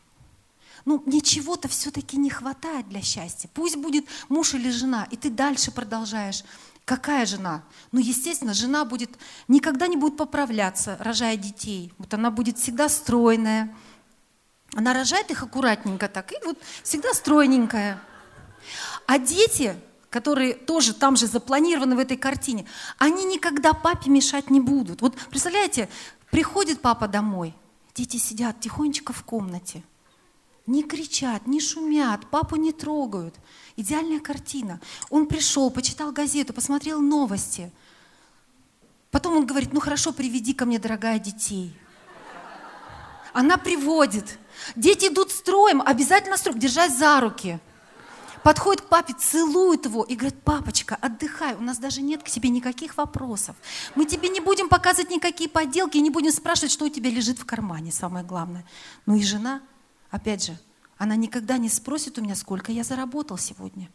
Ну, 0.86 1.02
мне 1.06 1.22
чего-то 1.22 1.68
все-таки 1.68 2.18
не 2.18 2.30
хватает 2.30 2.90
для 2.90 3.02
счастья. 3.02 3.50
Пусть 3.54 3.78
будет 3.78 4.06
муж 4.30 4.54
или 4.54 4.70
жена, 4.70 5.08
и 5.12 5.18
ты 5.18 5.30
дальше 5.30 5.72
продолжаешь 5.72 6.44
Какая 6.86 7.26
жена? 7.26 7.64
Ну, 7.92 8.00
естественно, 8.00 8.54
жена 8.54 8.84
будет, 8.84 9.12
никогда 9.48 9.88
не 9.88 9.96
будет 9.96 10.18
поправляться, 10.18 10.98
рожая 11.00 11.38
детей. 11.38 11.94
Вот 11.98 12.14
она 12.14 12.30
будет 12.30 12.58
всегда 12.58 12.90
стройная. 12.90 13.74
Она 14.76 14.94
рожает 14.94 15.32
их 15.32 15.44
аккуратненько 15.44 16.10
так, 16.10 16.32
и 16.34 16.36
вот 16.44 16.58
всегда 16.82 17.14
стройненькая. 17.14 18.02
А 19.06 19.18
дети, 19.18 19.76
которые 20.10 20.56
тоже 20.56 20.94
там 20.94 21.16
же 21.16 21.28
запланированы 21.28 21.96
в 21.96 22.00
этой 22.00 22.18
картине, 22.18 22.66
они 22.98 23.24
никогда 23.26 23.74
папе 23.74 24.10
мешать 24.10 24.50
не 24.50 24.60
будут. 24.60 25.02
Вот 25.02 25.16
представляете, 25.30 25.90
приходит 26.32 26.82
папа 26.82 27.08
домой, 27.08 27.54
дети 27.96 28.18
сидят 28.18 28.60
тихонечко 28.60 29.14
в 29.14 29.24
комнате, 29.24 29.84
не 30.66 30.84
кричат, 30.84 31.48
не 31.48 31.60
шумят, 31.60 32.30
папу 32.30 32.56
не 32.56 32.72
трогают– 32.72 33.36
Идеальная 33.76 34.20
картина. 34.20 34.80
Он 35.10 35.26
пришел, 35.26 35.72
почитал 35.72 36.12
газету, 36.12 36.54
посмотрел 36.54 37.02
новости. 37.02 37.72
Потом 39.10 39.38
он 39.38 39.46
говорит, 39.46 39.74
ну 39.74 39.80
хорошо, 39.80 40.12
приведи 40.14 40.54
ко 40.54 40.66
мне, 40.66 40.80
дорогая, 40.80 41.18
детей. 41.20 41.76
Она 43.34 43.58
приводит. 43.58 44.38
Дети 44.76 45.08
идут 45.08 45.32
строем, 45.32 45.82
обязательно 45.84 46.38
строем, 46.38 46.60
держась 46.60 46.96
за 46.96 47.20
руки. 47.20 47.60
Подходит 48.44 48.82
к 48.82 48.90
папе, 48.90 49.14
целует 49.14 49.86
его 49.86 50.04
и 50.04 50.16
говорит, 50.16 50.40
папочка, 50.44 50.98
отдыхай, 51.02 51.56
у 51.56 51.62
нас 51.62 51.78
даже 51.78 52.02
нет 52.02 52.22
к 52.22 52.28
тебе 52.28 52.50
никаких 52.50 52.98
вопросов. 52.98 53.56
Мы 53.96 54.06
тебе 54.06 54.30
не 54.30 54.42
будем 54.42 54.70
показывать 54.70 55.10
никакие 55.10 55.50
подделки, 55.50 55.98
не 55.98 56.10
будем 56.10 56.32
спрашивать, 56.32 56.72
что 56.72 56.86
у 56.86 56.90
тебя 56.90 57.10
лежит 57.10 57.40
в 57.40 57.46
кармане, 57.46 57.92
самое 57.92 58.26
главное. 58.26 58.66
Ну 59.06 59.16
и 59.16 59.24
жена, 59.24 59.62
опять 60.14 60.46
же, 60.46 60.58
она 61.00 61.16
никогда 61.16 61.58
не 61.58 61.70
спросит 61.70 62.20
у 62.20 62.22
меня, 62.22 62.36
сколько 62.36 62.72
я 62.72 62.84
заработал 62.84 63.38
сегодня. 63.38 63.90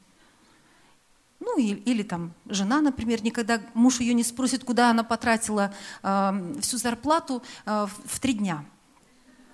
Ну 1.38 1.56
или, 1.56 1.76
или 1.76 2.02
там 2.02 2.34
жена, 2.46 2.80
например, 2.80 3.22
никогда 3.22 3.62
муж 3.72 4.00
ее 4.00 4.14
не 4.14 4.24
спросит, 4.24 4.64
куда 4.64 4.90
она 4.90 5.04
потратила 5.04 5.72
э, 6.02 6.54
всю 6.60 6.76
зарплату 6.76 7.44
э, 7.64 7.86
в 8.04 8.18
три 8.18 8.32
дня, 8.32 8.64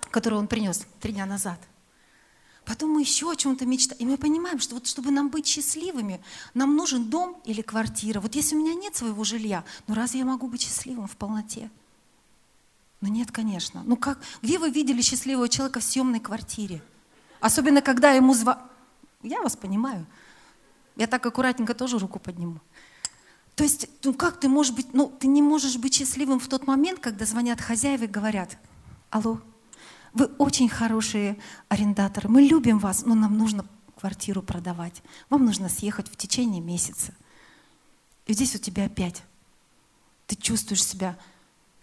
которую 0.09 0.39
он 0.39 0.47
принес 0.47 0.87
три 0.99 1.13
дня 1.13 1.27
назад. 1.27 1.59
Потом 2.65 2.89
мы 2.89 3.01
еще 3.01 3.31
о 3.31 3.35
чем-то 3.35 3.67
мечтаем. 3.67 4.01
И 4.01 4.05
мы 4.05 4.17
понимаем, 4.17 4.59
что 4.59 4.73
вот 4.73 4.87
чтобы 4.87 5.11
нам 5.11 5.29
быть 5.29 5.45
счастливыми, 5.45 6.19
нам 6.55 6.75
нужен 6.75 7.11
дом 7.11 7.39
или 7.45 7.61
квартира. 7.61 8.19
Вот 8.19 8.33
если 8.33 8.55
у 8.55 8.59
меня 8.59 8.73
нет 8.73 8.95
своего 8.95 9.23
жилья, 9.23 9.63
ну 9.85 9.93
разве 9.93 10.21
я 10.21 10.25
могу 10.25 10.47
быть 10.47 10.63
счастливым 10.63 11.07
в 11.07 11.15
полноте? 11.15 11.69
Ну 13.05 13.11
нет, 13.11 13.31
конечно. 13.31 13.83
Ну 13.85 13.97
как, 13.97 14.17
где 14.41 14.57
вы 14.57 14.71
видели 14.71 14.99
счастливого 15.03 15.47
человека 15.47 15.79
в 15.79 15.83
съемной 15.83 16.19
квартире? 16.19 16.81
Особенно, 17.39 17.83
когда 17.83 18.09
ему 18.09 18.33
зва... 18.33 18.67
Я 19.21 19.43
вас 19.43 19.55
понимаю. 19.55 20.07
Я 20.95 21.05
так 21.05 21.23
аккуратненько 21.23 21.75
тоже 21.75 21.99
руку 21.99 22.17
подниму. 22.17 22.59
То 23.55 23.63
есть, 23.63 23.87
ну 24.03 24.15
как 24.15 24.39
ты 24.39 24.49
можешь 24.49 24.73
быть, 24.73 24.91
ну 24.95 25.05
ты 25.19 25.27
не 25.27 25.43
можешь 25.43 25.77
быть 25.77 25.93
счастливым 25.93 26.39
в 26.39 26.47
тот 26.47 26.65
момент, 26.65 26.99
когда 26.99 27.25
звонят 27.25 27.61
хозяева 27.61 28.05
и 28.05 28.07
говорят, 28.07 28.57
алло, 29.11 29.39
вы 30.13 30.25
очень 30.39 30.67
хорошие 30.67 31.37
арендаторы, 31.69 32.27
мы 32.27 32.41
любим 32.41 32.79
вас, 32.79 33.05
но 33.05 33.13
нам 33.13 33.37
нужно 33.37 33.67
квартиру 33.99 34.41
продавать. 34.41 35.03
Вам 35.29 35.45
нужно 35.45 35.69
съехать 35.69 36.09
в 36.11 36.15
течение 36.15 36.59
месяца. 36.59 37.13
И 38.25 38.33
здесь 38.33 38.55
у 38.55 38.57
тебя 38.57 38.85
опять. 38.85 39.21
Ты 40.25 40.35
чувствуешь 40.35 40.83
себя 40.83 41.15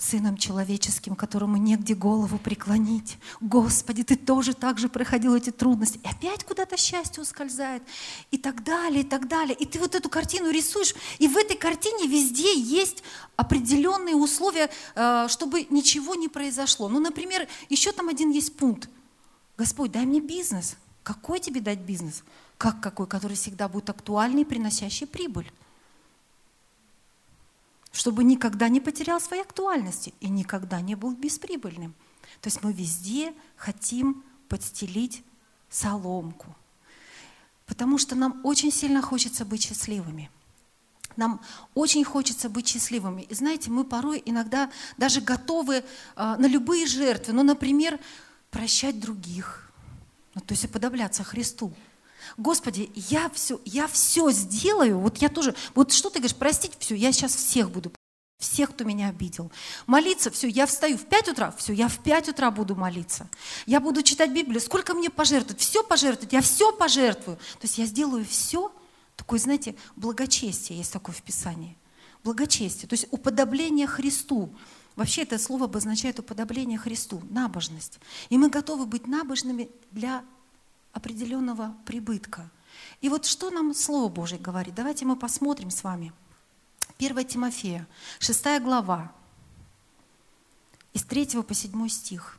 Сыном 0.02 0.36
человеческим, 0.36 1.14
которому 1.14 1.56
негде 1.58 1.94
голову 1.94 2.36
преклонить. 2.36 3.18
Господи, 3.40 4.02
Ты 4.02 4.16
тоже 4.16 4.52
так 4.52 4.78
же 4.78 4.88
проходил 4.88 5.36
эти 5.36 5.50
трудности. 5.50 6.00
И 6.02 6.08
опять 6.08 6.42
куда-то 6.42 6.76
счастье 6.76 7.22
ускользает. 7.22 7.84
И 8.32 8.36
так 8.36 8.64
далее, 8.64 9.02
и 9.02 9.04
так 9.04 9.28
далее. 9.28 9.54
И 9.54 9.64
ты 9.64 9.78
вот 9.78 9.94
эту 9.94 10.08
картину 10.08 10.50
рисуешь. 10.50 10.96
И 11.20 11.28
в 11.28 11.36
этой 11.36 11.56
картине 11.56 12.08
везде 12.08 12.52
есть 12.58 13.04
определенные 13.36 14.16
условия, 14.16 14.70
э, 14.96 15.28
чтобы 15.28 15.68
ничего 15.70 16.16
не 16.16 16.26
произошло. 16.28 16.88
Ну, 16.88 16.98
например, 16.98 17.46
еще 17.68 17.92
там 17.92 18.08
один 18.08 18.32
есть 18.32 18.56
пункт. 18.56 18.90
Господь, 19.56 19.92
дай 19.92 20.04
мне 20.04 20.20
бизнес. 20.20 20.74
Какой 21.04 21.38
тебе 21.38 21.60
дать 21.60 21.78
бизнес? 21.78 22.24
Как 22.58 22.80
какой? 22.80 23.06
Который 23.06 23.36
всегда 23.36 23.68
будет 23.68 23.88
актуальный, 23.88 24.44
приносящий 24.44 25.06
прибыль 25.06 25.48
чтобы 27.92 28.24
никогда 28.24 28.68
не 28.68 28.80
потерял 28.80 29.20
своей 29.20 29.42
актуальности 29.42 30.14
и 30.20 30.28
никогда 30.28 30.80
не 30.80 30.94
был 30.94 31.14
бесприбыльным. 31.14 31.94
То 32.40 32.48
есть 32.48 32.62
мы 32.62 32.72
везде 32.72 33.34
хотим 33.56 34.24
подстелить 34.48 35.22
соломку, 35.70 36.56
потому 37.66 37.98
что 37.98 38.14
нам 38.14 38.40
очень 38.44 38.72
сильно 38.72 39.00
хочется 39.02 39.44
быть 39.44 39.62
счастливыми. 39.62 40.30
Нам 41.16 41.42
очень 41.74 42.04
хочется 42.04 42.48
быть 42.48 42.68
счастливыми. 42.68 43.22
И 43.22 43.34
знаете, 43.34 43.70
мы 43.70 43.84
порой 43.84 44.22
иногда 44.24 44.70
даже 44.96 45.20
готовы 45.20 45.76
э, 45.76 45.82
на 46.16 46.46
любые 46.46 46.86
жертвы. 46.86 47.34
Ну, 47.34 47.42
например, 47.42 48.00
прощать 48.50 48.98
других. 48.98 49.70
Ну, 50.34 50.40
то 50.40 50.52
есть 50.52 50.64
уподобляться 50.64 51.22
Христу. 51.22 51.74
Господи, 52.36 52.90
я 52.94 53.28
все, 53.30 53.60
я 53.64 53.86
все 53.86 54.30
сделаю, 54.30 54.98
вот 54.98 55.18
я 55.18 55.28
тоже, 55.28 55.54
вот 55.74 55.92
что 55.92 56.10
ты 56.10 56.18
говоришь, 56.18 56.36
простить 56.36 56.72
все, 56.78 56.94
я 56.94 57.12
сейчас 57.12 57.34
всех 57.34 57.70
буду, 57.70 57.92
всех, 58.38 58.70
кто 58.70 58.84
меня 58.84 59.08
обидел. 59.08 59.50
Молиться, 59.86 60.30
все, 60.30 60.48
я 60.48 60.66
встаю 60.66 60.98
в 60.98 61.06
5 61.06 61.28
утра, 61.28 61.54
все, 61.56 61.72
я 61.72 61.88
в 61.88 61.98
5 61.98 62.30
утра 62.30 62.50
буду 62.50 62.74
молиться. 62.74 63.28
Я 63.66 63.80
буду 63.80 64.02
читать 64.02 64.32
Библию, 64.32 64.60
сколько 64.60 64.94
мне 64.94 65.10
пожертвовать, 65.10 65.60
все 65.60 65.82
пожертвовать, 65.82 66.32
я 66.32 66.40
все 66.40 66.72
пожертвую. 66.72 67.36
То 67.36 67.62
есть 67.62 67.78
я 67.78 67.86
сделаю 67.86 68.24
все, 68.24 68.72
такое, 69.16 69.38
знаете, 69.38 69.76
благочестие 69.96 70.78
есть 70.78 70.92
такое 70.92 71.14
в 71.14 71.22
Писании. 71.22 71.76
Благочестие, 72.24 72.88
то 72.88 72.94
есть 72.94 73.06
уподобление 73.10 73.86
Христу. 73.86 74.54
Вообще 74.94 75.22
это 75.22 75.38
слово 75.38 75.64
обозначает 75.64 76.18
уподобление 76.18 76.78
Христу, 76.78 77.22
набожность. 77.30 77.98
И 78.28 78.36
мы 78.36 78.50
готовы 78.50 78.86
быть 78.86 79.06
набожными 79.06 79.70
для 79.90 80.22
определенного 80.92 81.74
прибытка. 81.84 82.50
И 83.00 83.08
вот 83.08 83.26
что 83.26 83.50
нам 83.50 83.74
Слово 83.74 84.08
Божье 84.08 84.38
говорит? 84.38 84.74
Давайте 84.74 85.04
мы 85.04 85.16
посмотрим 85.16 85.70
с 85.70 85.82
вами. 85.82 86.12
1 86.98 87.26
Тимофея, 87.26 87.86
6 88.18 88.62
глава, 88.62 89.12
из 90.92 91.04
3 91.04 91.42
по 91.42 91.54
7 91.54 91.88
стих. 91.88 92.38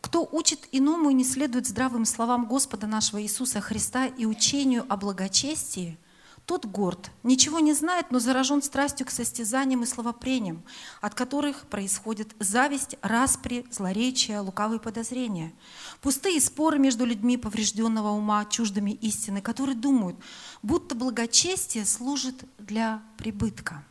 Кто 0.00 0.28
учит 0.32 0.68
иному 0.72 1.10
и 1.10 1.14
не 1.14 1.24
следует 1.24 1.66
здравым 1.66 2.04
словам 2.04 2.46
Господа 2.46 2.86
нашего 2.86 3.22
Иисуса 3.22 3.60
Христа 3.60 4.06
и 4.06 4.26
учению 4.26 4.84
о 4.88 4.96
благочестии– 4.96 5.98
тот 6.50 6.66
горд, 6.66 7.12
ничего 7.22 7.60
не 7.60 7.72
знает, 7.74 8.10
но 8.10 8.18
заражен 8.18 8.60
страстью 8.60 9.06
к 9.06 9.10
состязаниям 9.12 9.84
и 9.84 9.86
словопрениям, 9.86 10.64
от 11.00 11.14
которых 11.14 11.64
происходит 11.68 12.34
зависть, 12.40 12.96
распри, 13.02 13.64
злоречие, 13.70 14.40
лукавые 14.40 14.80
подозрения. 14.80 15.52
Пустые 16.00 16.40
споры 16.40 16.80
между 16.80 17.04
людьми 17.04 17.36
поврежденного 17.36 18.08
ума, 18.08 18.44
чуждыми 18.46 18.90
истины, 18.90 19.40
которые 19.40 19.76
думают, 19.76 20.16
будто 20.60 20.96
благочестие 20.96 21.84
служит 21.84 22.42
для 22.58 23.00
прибытка. 23.16 23.84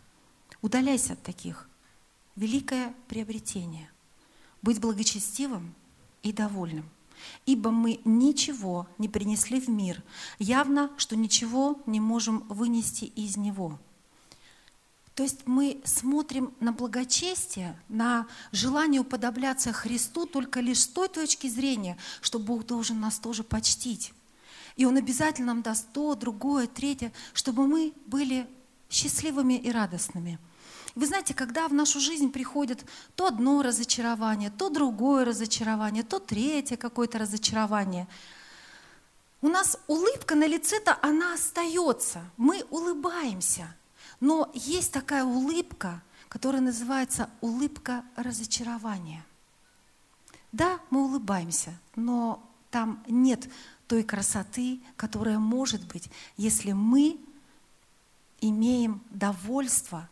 Удаляйся 0.61 1.13
от 1.13 1.23
таких. 1.23 1.69
Великое 2.35 2.93
приобретение. 3.07 3.89
Быть 4.61 4.81
благочестивым 4.81 5.73
и 6.23 6.33
довольным 6.33 6.89
ибо 7.45 7.71
мы 7.71 7.99
ничего 8.05 8.87
не 8.97 9.07
принесли 9.09 9.59
в 9.59 9.69
мир, 9.69 10.03
явно, 10.37 10.91
что 10.97 11.15
ничего 11.15 11.79
не 11.85 11.99
можем 11.99 12.39
вынести 12.49 13.05
из 13.05 13.37
него. 13.37 13.79
То 15.15 15.23
есть 15.23 15.45
мы 15.45 15.81
смотрим 15.83 16.53
на 16.59 16.71
благочестие, 16.71 17.77
на 17.89 18.25
желание 18.51 19.01
уподобляться 19.01 19.73
Христу 19.73 20.25
только 20.25 20.61
лишь 20.61 20.81
с 20.81 20.87
той 20.87 21.09
точки 21.09 21.47
зрения, 21.47 21.97
что 22.21 22.39
Бог 22.39 22.65
должен 22.65 22.99
нас 22.99 23.19
тоже 23.19 23.43
почтить. 23.43 24.13
И 24.77 24.85
Он 24.85 24.95
обязательно 24.95 25.47
нам 25.47 25.61
даст 25.61 25.91
то, 25.91 26.15
другое, 26.15 26.67
третье, 26.67 27.11
чтобы 27.33 27.67
мы 27.67 27.93
были 28.05 28.47
счастливыми 28.89 29.55
и 29.55 29.71
радостными– 29.71 30.39
вы 30.95 31.05
знаете, 31.05 31.33
когда 31.33 31.67
в 31.67 31.73
нашу 31.73 31.99
жизнь 31.99 32.31
приходит 32.31 32.85
то 33.15 33.27
одно 33.27 33.61
разочарование, 33.61 34.49
то 34.49 34.69
другое 34.69 35.25
разочарование, 35.25 36.03
то 36.03 36.19
третье 36.19 36.77
какое-то 36.77 37.19
разочарование, 37.19 38.07
у 39.41 39.47
нас 39.47 39.77
улыбка 39.87 40.35
на 40.35 40.45
лице-то, 40.45 40.97
она 41.01 41.33
остается. 41.33 42.29
Мы 42.35 42.65
улыбаемся. 42.69 43.73
Но 44.19 44.51
есть 44.53 44.91
такая 44.91 45.23
улыбка, 45.23 46.01
которая 46.27 46.61
называется 46.61 47.29
улыбка 47.39 48.03
разочарования. 48.17 49.25
Да, 50.51 50.79
мы 50.89 51.05
улыбаемся, 51.05 51.73
но 51.95 52.43
там 52.69 53.01
нет 53.07 53.47
той 53.87 54.03
красоты, 54.03 54.81
которая 54.97 55.39
может 55.39 55.87
быть, 55.87 56.09
если 56.35 56.73
мы 56.73 57.17
имеем 58.41 59.01
довольство 59.09 60.09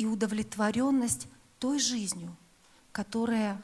и 0.00 0.06
удовлетворенность 0.06 1.28
той 1.58 1.78
жизнью, 1.78 2.34
которая 2.90 3.60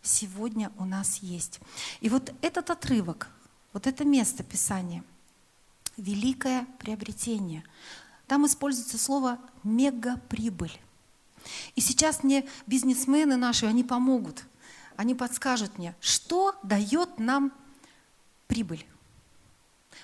сегодня 0.00 0.70
у 0.78 0.84
нас 0.84 1.16
есть. 1.16 1.58
И 2.00 2.08
вот 2.08 2.32
этот 2.40 2.70
отрывок, 2.70 3.28
вот 3.72 3.88
это 3.88 4.04
место 4.04 4.44
Писания, 4.44 5.02
великое 5.96 6.68
приобретение, 6.78 7.64
там 8.28 8.46
используется 8.46 8.96
слово 8.96 9.40
мегаприбыль. 9.64 10.78
И 11.74 11.80
сейчас 11.80 12.22
мне 12.22 12.46
бизнесмены 12.68 13.36
наши, 13.36 13.66
они 13.66 13.82
помогут, 13.82 14.44
они 14.94 15.16
подскажут 15.16 15.78
мне, 15.78 15.96
что 16.00 16.54
дает 16.62 17.18
нам 17.18 17.52
прибыль. 18.46 18.86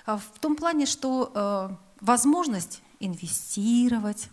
А 0.05 0.17
в 0.17 0.39
том 0.41 0.57
плане, 0.57 0.85
что 0.85 1.31
э, 1.33 1.75
возможность 2.01 2.81
инвестировать, 2.99 4.29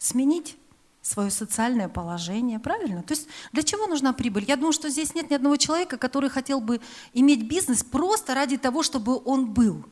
сменить 0.00 0.56
свое 1.02 1.30
социальное 1.30 1.88
положение, 1.88 2.58
правильно? 2.58 3.02
То 3.02 3.14
есть 3.14 3.28
для 3.52 3.62
чего 3.62 3.86
нужна 3.86 4.12
прибыль? 4.12 4.44
Я 4.44 4.56
думаю, 4.56 4.72
что 4.72 4.88
здесь 4.88 5.14
нет 5.14 5.30
ни 5.30 5.34
одного 5.34 5.56
человека, 5.56 5.96
который 5.96 6.30
хотел 6.30 6.60
бы 6.60 6.80
иметь 7.12 7.46
бизнес 7.46 7.84
просто 7.84 8.34
ради 8.34 8.56
того, 8.56 8.82
чтобы 8.82 9.20
он 9.24 9.52
был. 9.52 9.84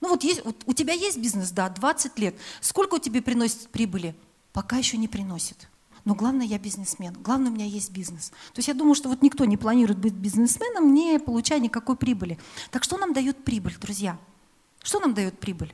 Ну 0.00 0.08
вот, 0.08 0.24
есть, 0.24 0.44
вот 0.44 0.56
у 0.66 0.72
тебя 0.72 0.92
есть 0.92 1.16
бизнес, 1.16 1.52
да, 1.52 1.68
20 1.68 2.18
лет. 2.18 2.34
Сколько 2.60 2.96
у 2.96 2.98
тебя 2.98 3.22
приносит 3.22 3.68
прибыли? 3.68 4.14
Пока 4.52 4.76
еще 4.76 4.98
не 4.98 5.08
приносит. 5.08 5.68
Но 6.04 6.16
главное, 6.16 6.44
я 6.44 6.58
бизнесмен. 6.58 7.14
Главное, 7.20 7.50
у 7.50 7.54
меня 7.54 7.64
есть 7.64 7.92
бизнес. 7.92 8.30
То 8.52 8.58
есть 8.58 8.68
я 8.68 8.74
думаю, 8.74 8.96
что 8.96 9.08
вот 9.08 9.22
никто 9.22 9.44
не 9.44 9.56
планирует 9.56 9.98
быть 9.98 10.14
бизнесменом, 10.14 10.92
не 10.92 11.20
получая 11.20 11.60
никакой 11.60 11.96
прибыли. 11.96 12.38
Так 12.72 12.82
что 12.82 12.98
нам 12.98 13.12
дает 13.12 13.44
прибыль, 13.44 13.76
друзья? 13.80 14.18
Что 14.82 14.98
нам 14.98 15.14
дает 15.14 15.38
прибыль? 15.38 15.72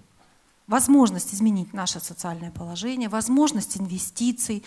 Возможность 0.68 1.34
изменить 1.34 1.72
наше 1.72 1.98
социальное 1.98 2.50
положение, 2.50 3.08
возможность 3.08 3.78
инвестиций, 3.78 4.62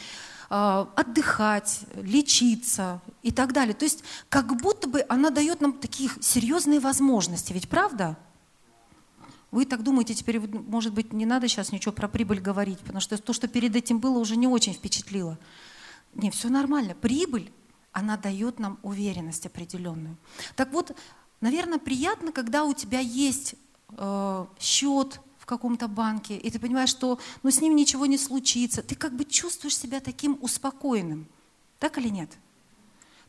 э, 0.49 0.85
отдыхать, 0.95 1.81
лечиться 1.95 2.99
и 3.21 3.31
так 3.31 3.53
далее. 3.53 3.73
То 3.73 3.85
есть 3.85 4.03
как 4.27 4.59
будто 4.59 4.89
бы 4.89 5.05
она 5.07 5.29
дает 5.29 5.61
нам 5.61 5.73
такие 5.73 6.09
серьезные 6.19 6.79
возможности, 6.79 7.53
ведь 7.53 7.69
правда? 7.69 8.17
Вы 9.51 9.65
так 9.65 9.83
думаете, 9.83 10.13
теперь, 10.13 10.39
может 10.39 10.93
быть, 10.93 11.11
не 11.13 11.25
надо 11.25 11.47
сейчас 11.47 11.71
ничего 11.71 11.91
про 11.91 12.07
прибыль 12.07 12.39
говорить, 12.39 12.79
потому 12.79 13.01
что 13.01 13.17
то, 13.17 13.33
что 13.33 13.47
перед 13.47 13.75
этим 13.75 13.99
было, 13.99 14.17
уже 14.17 14.37
не 14.37 14.47
очень 14.47 14.73
впечатлило. 14.73 15.37
Не, 16.13 16.31
все 16.31 16.47
нормально. 16.47 16.95
Прибыль, 16.95 17.51
она 17.91 18.15
дает 18.15 18.59
нам 18.59 18.79
уверенность 18.81 19.45
определенную. 19.45 20.15
Так 20.55 20.71
вот, 20.71 20.95
наверное, 21.41 21.79
приятно, 21.79 22.31
когда 22.31 22.63
у 22.63 22.73
тебя 22.73 22.99
есть 22.99 23.55
э, 23.97 24.45
счет, 24.57 25.19
каком-то 25.51 25.87
банке, 25.87 26.37
и 26.37 26.49
ты 26.49 26.59
понимаешь, 26.59 26.89
что 26.89 27.19
ну, 27.43 27.51
с 27.51 27.59
ним 27.59 27.75
ничего 27.75 28.05
не 28.05 28.17
случится, 28.17 28.81
ты 28.81 28.95
как 28.95 29.13
бы 29.13 29.25
чувствуешь 29.25 29.77
себя 29.77 29.99
таким 29.99 30.37
успокоенным. 30.41 31.27
Так 31.79 31.97
или 31.97 32.07
нет? 32.07 32.29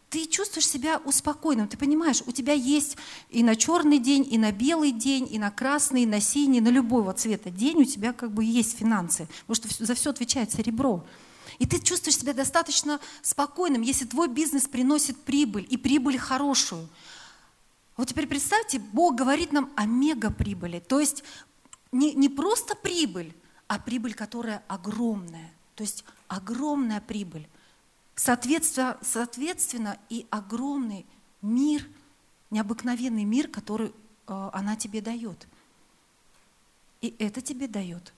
Ты 0.09 0.26
чувствуешь 0.26 0.69
себя 0.69 1.00
успокоенным, 1.05 1.67
ты 1.67 1.76
понимаешь, 1.76 2.23
у 2.26 2.33
тебя 2.33 2.52
есть 2.52 2.97
и 3.31 3.43
на 3.43 3.57
черный 3.57 3.99
день, 3.99 4.26
и 4.31 4.38
на 4.38 4.52
белый 4.52 4.93
день, 4.93 5.26
и 5.29 5.38
на 5.38 5.50
красный, 5.50 6.02
и 6.02 6.07
на 6.07 6.21
синий, 6.21 6.61
на 6.61 6.69
любого 6.69 7.12
цвета 7.12 7.50
день 7.50 7.81
у 7.83 7.85
тебя 7.85 8.12
как 8.12 8.31
бы 8.31 8.45
есть 8.45 8.76
финансы, 8.79 9.26
потому 9.47 9.71
что 9.73 9.85
за 9.85 9.95
все 9.95 10.11
отвечает 10.11 10.52
серебро. 10.52 11.05
И 11.59 11.67
ты 11.67 11.81
чувствуешь 11.81 12.19
себя 12.19 12.35
достаточно 12.35 13.00
спокойным, 13.23 13.83
если 13.83 14.05
твой 14.05 14.29
бизнес 14.29 14.69
приносит 14.69 15.17
прибыль, 15.17 15.67
и 15.69 15.76
прибыль 15.76 16.19
хорошую. 16.19 16.88
Вот 17.97 18.09
теперь 18.09 18.26
представьте, 18.26 18.79
Бог 18.79 19.17
говорит 19.17 19.52
нам 19.52 19.71
о 19.76 19.87
мегаприбыли, 19.87 20.81
то 20.81 21.00
есть 21.00 21.25
не, 21.93 22.15
не 22.15 22.29
просто 22.29 22.75
прибыль, 22.75 23.35
а 23.69 23.79
прибыль, 23.79 24.15
которая 24.15 24.63
огромная, 24.69 25.53
то 25.75 25.83
есть 25.83 26.05
огромная 26.29 27.01
прибыль. 27.01 27.49
Соответственно, 28.15 28.99
соответственно 29.03 29.99
и 30.09 30.27
огромный 30.31 31.07
мир, 31.41 31.87
необыкновенный 32.51 33.25
мир, 33.25 33.49
который 33.49 33.89
э, 33.89 33.93
она 34.53 34.77
тебе 34.77 35.01
дает. 35.01 35.47
И 37.01 37.15
это 37.19 37.41
тебе 37.41 37.67
дает 37.67 38.13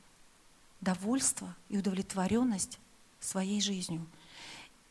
довольство 0.81 1.54
и 1.69 1.78
удовлетворенность 1.78 2.78
своей 3.21 3.61
жизнью. 3.61 4.07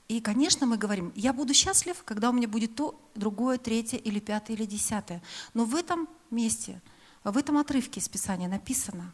И, 0.08 0.20
конечно, 0.20 0.66
мы 0.66 0.78
говорим, 0.78 1.12
я 1.16 1.32
буду 1.34 1.54
счастлив, 1.54 2.02
когда 2.04 2.30
у 2.30 2.34
меня 2.34 2.48
будет 2.48 2.76
то, 2.76 3.00
другое, 3.16 3.58
третье 3.58 3.98
или 3.98 4.20
пятое 4.20 4.56
или 4.56 4.66
десятое. 4.66 5.22
Но 5.54 5.66
в 5.66 5.76
этом 5.76 6.08
месте, 6.30 6.82
в 7.32 7.38
этом 7.38 7.58
отрывке 7.58 8.00
из 8.00 8.10
Писания 8.10 8.48
написано 8.48 9.12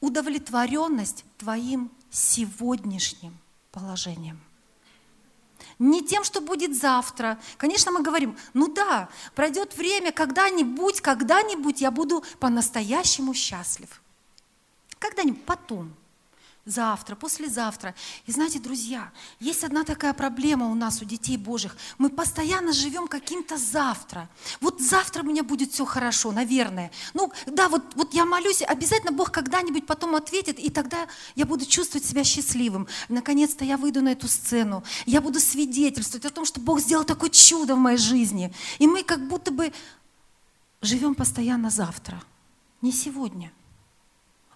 удовлетворенность 0.00 1.24
твоим 1.38 1.90
сегодняшним 2.10 3.36
положением– 3.70 4.40
не 5.78 6.02
тем, 6.02 6.24
что 6.24 6.40
будет 6.40 6.76
завтра. 6.76 7.38
Конечно, 7.56 7.90
мы 7.90 8.02
говорим, 8.02 8.36
ну 8.54 8.72
да, 8.72 9.08
пройдет 9.34 9.76
время, 9.76 10.12
когда-нибудь, 10.12 11.00
когда-нибудь 11.00 11.80
я 11.80 11.90
буду 11.90 12.24
по-настоящему 12.38 13.34
счастлив. 13.34 14.00
Когда-нибудь 14.98 15.44
потом 15.44 15.92
завтра, 16.64 17.16
послезавтра. 17.16 17.94
И 18.26 18.32
знаете, 18.32 18.60
друзья, 18.60 19.10
есть 19.40 19.64
одна 19.64 19.82
такая 19.84 20.12
проблема 20.12 20.68
у 20.68 20.74
нас, 20.74 21.02
у 21.02 21.04
детей 21.04 21.36
Божьих. 21.36 21.76
Мы 21.98 22.08
постоянно 22.08 22.72
живем 22.72 23.08
каким-то 23.08 23.56
завтра. 23.56 24.28
Вот 24.60 24.80
завтра 24.80 25.22
у 25.22 25.26
меня 25.26 25.42
будет 25.42 25.72
все 25.72 25.84
хорошо, 25.84 26.30
наверное. 26.30 26.92
Ну, 27.14 27.32
да, 27.46 27.68
вот, 27.68 27.82
вот 27.96 28.14
я 28.14 28.24
молюсь, 28.24 28.62
обязательно 28.62 29.12
Бог 29.12 29.32
когда-нибудь 29.32 29.86
потом 29.86 30.14
ответит, 30.14 30.58
и 30.58 30.70
тогда 30.70 31.08
я 31.34 31.46
буду 31.46 31.66
чувствовать 31.66 32.06
себя 32.06 32.22
счастливым. 32.22 32.86
Наконец-то 33.08 33.64
я 33.64 33.76
выйду 33.76 34.00
на 34.00 34.10
эту 34.10 34.28
сцену, 34.28 34.84
я 35.04 35.20
буду 35.20 35.40
свидетельствовать 35.40 36.26
о 36.26 36.30
том, 36.30 36.44
что 36.44 36.60
Бог 36.60 36.80
сделал 36.80 37.04
такое 37.04 37.30
чудо 37.30 37.74
в 37.74 37.78
моей 37.78 37.98
жизни. 37.98 38.54
И 38.78 38.86
мы 38.86 39.02
как 39.02 39.26
будто 39.26 39.50
бы 39.50 39.72
живем 40.80 41.16
постоянно 41.16 41.70
завтра, 41.70 42.22
не 42.82 42.92
сегодня. 42.92 43.52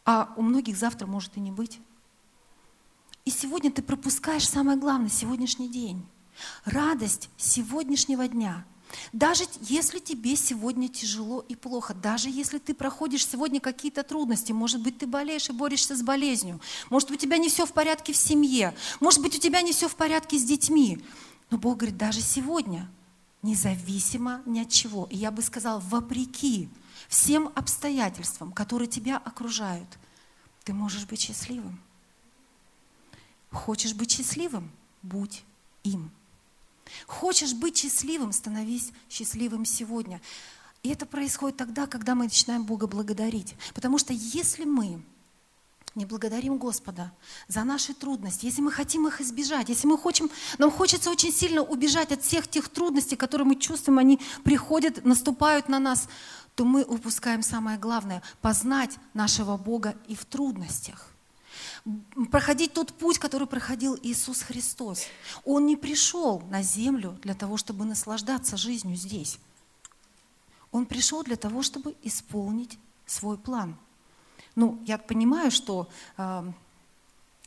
А 0.05 0.33
у 0.37 0.43
многих 0.43 0.77
завтра 0.77 1.07
может 1.07 1.37
и 1.37 1.41
не 1.41 1.51
быть. 1.51 1.81
И 3.27 3.31
сегодня 3.31 3.73
ты 3.73 3.83
пропускаешь 3.83 4.49
самое 4.49 4.79
главное, 4.79 5.11
сегодняшний 5.11 5.69
день. 5.69 6.07
Радость 6.65 7.29
сегодняшнего 7.37 8.29
дня. 8.29 8.65
Даже 9.13 9.43
если 9.63 9.99
тебе 9.99 10.37
сегодня 10.37 10.89
тяжело 10.89 11.41
и 11.41 11.57
плохо, 11.57 11.93
даже 11.93 12.31
если 12.31 12.59
ты 12.59 12.73
проходишь 12.73 13.27
сегодня 13.27 13.59
какие-то 13.59 14.05
трудности, 14.05 14.53
может 14.53 14.81
быть, 14.81 14.99
ты 14.99 15.09
болеешь 15.09 15.51
и 15.51 15.53
борешься 15.53 15.97
с 15.97 16.03
болезнью, 16.03 16.61
может, 16.89 17.11
у 17.11 17.17
тебя 17.17 17.37
не 17.39 17.49
все 17.49 17.67
в 17.67 17.73
порядке 17.73 18.13
в 18.13 18.17
семье, 18.17 18.73
может 19.01 19.21
быть, 19.21 19.35
у 19.35 19.41
тебя 19.41 19.61
не 19.61 19.73
все 19.73 19.89
в 19.89 19.97
порядке 19.97 20.39
с 20.39 20.45
детьми. 20.45 21.05
Но 21.51 21.59
Бог 21.59 21.79
говорит, 21.79 21.99
даже 21.99 22.21
сегодня, 22.21 22.89
независимо 23.43 24.41
ни 24.47 24.61
от 24.61 24.71
чего, 24.71 25.09
и 25.11 25.17
я 25.17 25.33
бы 25.33 25.43
сказала, 25.43 25.81
вопреки 25.81 26.69
всем 27.09 27.51
обстоятельствам, 27.57 28.53
которые 28.53 28.87
тебя 28.87 29.17
окружают, 29.17 29.99
ты 30.63 30.73
можешь 30.73 31.07
быть 31.07 31.23
счастливым. 31.23 31.81
Хочешь 33.57 33.95
быть 33.95 34.11
счастливым? 34.11 34.71
Будь 35.03 35.43
им. 35.83 36.11
Хочешь 37.07 37.55
быть 37.55 37.77
счастливым? 37.79 38.33
Становись 38.33 38.93
счастливым 39.09 39.65
сегодня. 39.65 40.21
И 40.83 40.91
это 40.91 41.07
происходит 41.07 41.57
тогда, 41.57 41.87
когда 41.87 42.15
мы 42.15 42.25
начинаем 42.25 42.65
Бога 42.65 42.87
благодарить. 42.87 43.55
Потому 43.75 43.99
что 43.99 44.13
если 44.13 44.65
мы 44.65 45.03
не 45.95 46.05
благодарим 46.05 46.59
Господа 46.59 47.13
за 47.49 47.65
наши 47.65 47.95
трудности, 47.95 48.45
если 48.45 48.61
мы 48.61 48.71
хотим 48.71 49.09
их 49.09 49.21
избежать, 49.23 49.71
если 49.71 49.87
мы 49.87 49.99
хотим, 49.99 50.31
нам 50.59 50.71
хочется 50.71 51.11
очень 51.11 51.33
сильно 51.33 51.63
убежать 51.63 52.13
от 52.13 52.23
всех 52.23 52.47
тех 52.47 52.69
трудностей, 52.69 53.17
которые 53.17 53.47
мы 53.47 53.57
чувствуем, 53.57 53.99
они 53.99 54.21
приходят, 54.45 55.05
наступают 55.05 55.69
на 55.69 55.79
нас, 55.79 56.09
то 56.55 56.65
мы 56.65 56.83
упускаем 56.85 57.43
самое 57.43 57.79
главное– 57.79 58.23
познать 58.43 58.97
нашего 59.15 59.57
Бога 59.57 59.97
и 60.07 60.15
в 60.15 60.25
трудностях 60.27 61.16
проходить 62.31 62.73
тот 62.73 62.93
путь, 62.93 63.19
который 63.19 63.47
проходил 63.47 63.99
Иисус 64.03 64.43
Христос. 64.43 65.05
Он 65.45 65.67
не 65.67 65.77
пришел 65.77 66.41
на 66.51 66.63
землю 66.63 67.19
для 67.23 67.35
того, 67.35 67.57
чтобы 67.57 67.85
наслаждаться 67.85 68.57
жизнью 68.57 68.97
здесь. 68.97 69.39
Он 70.73 70.87
пришел 70.87 71.23
для 71.23 71.37
того, 71.37 71.63
чтобы 71.63 71.95
исполнить 72.03 72.79
свой 73.07 73.39
план. 73.39 73.77
Ну, 74.57 74.83
я 74.87 74.99
понимаю, 74.99 75.51
что 75.51 75.89
э, 76.17 76.53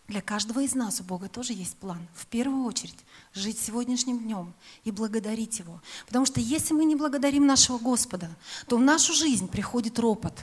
для 0.07 0.21
каждого 0.21 0.61
из 0.61 0.73
нас 0.73 1.01
у 1.01 1.03
Бога 1.03 1.27
тоже 1.27 1.53
есть 1.53 1.75
план. 1.77 2.07
В 2.13 2.25
первую 2.27 2.63
очередь 2.63 2.97
жить 3.33 3.59
сегодняшним 3.59 4.19
днем 4.19 4.53
и 4.83 4.91
благодарить 4.91 5.59
Его. 5.59 5.81
Потому 6.05 6.25
что 6.25 6.39
если 6.39 6.73
мы 6.73 6.85
не 6.85 6.95
благодарим 6.95 7.45
нашего 7.45 7.77
Господа, 7.77 8.29
то 8.67 8.77
в 8.77 8.81
нашу 8.81 9.13
жизнь 9.13 9.47
приходит 9.47 9.99
ропот. 9.99 10.33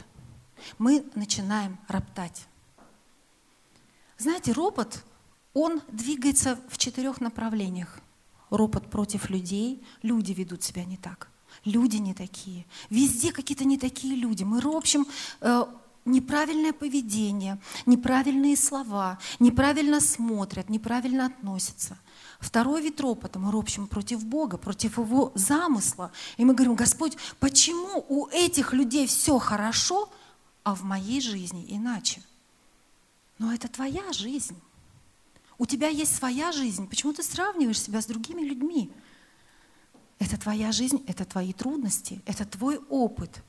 Мы 0.78 1.04
начинаем 1.14 1.78
роптать. 1.88 2.46
Знаете, 4.18 4.52
ропот, 4.52 5.04
он 5.52 5.80
двигается 5.88 6.58
в 6.68 6.78
четырех 6.78 7.20
направлениях. 7.20 7.98
Ропот 8.50 8.90
против 8.90 9.30
людей, 9.30 9.82
люди 10.02 10.32
ведут 10.32 10.62
себя 10.62 10.84
не 10.84 10.96
так. 10.96 11.28
Люди 11.64 11.96
не 11.96 12.14
такие. 12.14 12.66
Везде 12.90 13.32
какие-то 13.32 13.64
не 13.64 13.78
такие 13.78 14.14
люди. 14.14 14.44
Мы 14.44 14.60
ропщим 14.60 15.06
э, 15.40 15.64
неправильное 16.04 16.72
поведение, 16.72 17.58
неправильные 17.84 18.56
слова, 18.56 19.18
неправильно 19.40 20.00
смотрят, 20.00 20.70
неправильно 20.70 21.26
относятся. 21.26 21.98
Второй 22.38 22.82
вид 22.82 23.00
ропота 23.00 23.38
мы 23.38 23.50
ропщим 23.50 23.86
против 23.86 24.24
Бога, 24.24 24.56
против 24.56 24.98
Его 24.98 25.32
замысла. 25.34 26.12
И 26.36 26.44
мы 26.44 26.54
говорим, 26.54 26.74
Господь, 26.74 27.16
почему 27.40 28.04
у 28.08 28.28
этих 28.28 28.72
людей 28.72 29.06
все 29.06 29.38
хорошо, 29.38 30.08
а 30.62 30.74
в 30.74 30.82
моей 30.82 31.20
жизни 31.20 31.64
иначе? 31.68 32.22
Но 33.38 33.52
это 33.52 33.68
твоя 33.68 34.12
жизнь. 34.12 34.56
У 35.58 35.66
тебя 35.66 35.88
есть 35.88 36.14
своя 36.14 36.52
жизнь. 36.52 36.88
Почему 36.88 37.12
ты 37.12 37.22
сравниваешь 37.22 37.80
себя 37.80 38.00
с 38.00 38.06
другими 38.06 38.42
людьми? 38.42 38.90
Это 40.18 40.38
твоя 40.38 40.72
жизнь, 40.72 41.02
это 41.06 41.24
твои 41.24 41.52
трудности, 41.52 42.22
это 42.24 42.44
твой 42.46 42.78
опыт 42.88 43.42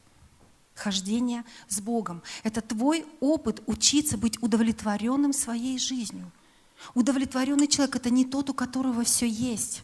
хождения 0.73 1.43
с 1.69 1.80
Богом. 1.80 2.21
Это 2.43 2.62
твой 2.62 3.06
опыт 3.19 3.63
учиться 3.65 4.17
быть 4.17 4.41
удовлетворенным 4.43 5.34
своей 5.34 5.80
жизнью. 5.80 6.32
Удовлетворенный 6.93 7.67
человек– 7.67 7.95
это 7.97 8.10
не 8.10 8.26
тот, 8.26 8.50
у 8.50 8.54
которого 8.54 9.04
все 9.04 9.28
есть. 9.28 9.84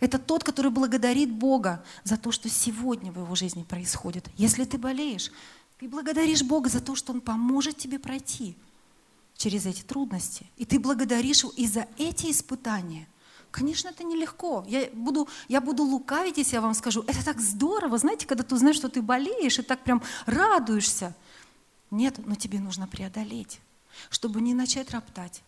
Это 0.00 0.18
тот, 0.18 0.42
который 0.42 0.70
благодарит 0.70 1.30
Бога 1.30 1.84
за 2.04 2.16
то, 2.16 2.32
что 2.32 2.48
сегодня 2.48 3.12
в 3.12 3.18
его 3.18 3.34
жизни 3.34 3.62
происходит. 3.62 4.28
Если 4.36 4.64
ты 4.64 4.78
болеешь, 4.78 5.30
ты 5.78 5.88
благодаришь 5.88 6.42
Бога 6.42 6.70
за 6.70 6.80
то, 6.80 6.94
что 6.94 7.12
Он 7.12 7.20
поможет 7.20 7.76
тебе 7.76 7.98
пройти– 7.98 8.56
через 9.44 9.66
эти 9.66 9.82
трудности. 9.82 10.46
И 10.56 10.64
ты 10.64 10.78
благодаришь 10.78 11.42
его 11.42 11.52
и 11.54 11.66
за 11.66 11.86
эти 11.98 12.30
испытания. 12.30 13.06
Конечно, 13.50 13.88
это 13.88 14.02
нелегко. 14.02 14.64
Я 14.66 14.88
буду, 14.94 15.28
я 15.48 15.60
буду 15.60 15.82
лукавить, 15.82 16.38
если 16.38 16.54
я 16.54 16.62
вам 16.62 16.72
скажу, 16.72 17.04
это 17.06 17.22
так 17.22 17.40
здорово, 17.40 17.98
знаете, 17.98 18.26
когда 18.26 18.42
ты 18.42 18.54
узнаешь, 18.54 18.76
что 18.76 18.88
ты 18.88 19.02
болеешь, 19.02 19.58
и 19.58 19.62
так 19.62 19.84
прям 19.84 20.02
радуешься. 20.24 21.14
Нет, 21.90 22.26
но 22.26 22.36
тебе 22.36 22.58
нужно 22.58 22.86
преодолеть, 22.88 23.60
чтобы 24.08 24.40
не 24.40 24.54
начать 24.54 24.90
роптать, 24.92 25.42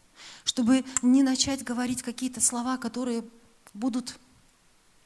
чтобы 0.44 0.84
не 1.00 1.22
начать 1.22 1.64
говорить 1.64 2.02
какие-то 2.02 2.42
слова, 2.42 2.76
которые 2.76 3.24
будут 3.72 4.18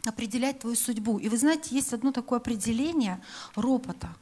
определять 0.05 0.59
твою 0.59 0.75
судьбу. 0.75 1.21
И 1.21 1.29
вы 1.29 1.39
знаете, 1.39 1.77
есть 1.77 1.93
одно 1.93 2.11
такое 2.11 2.41
определение 2.41 3.23
ропота. 3.55 4.17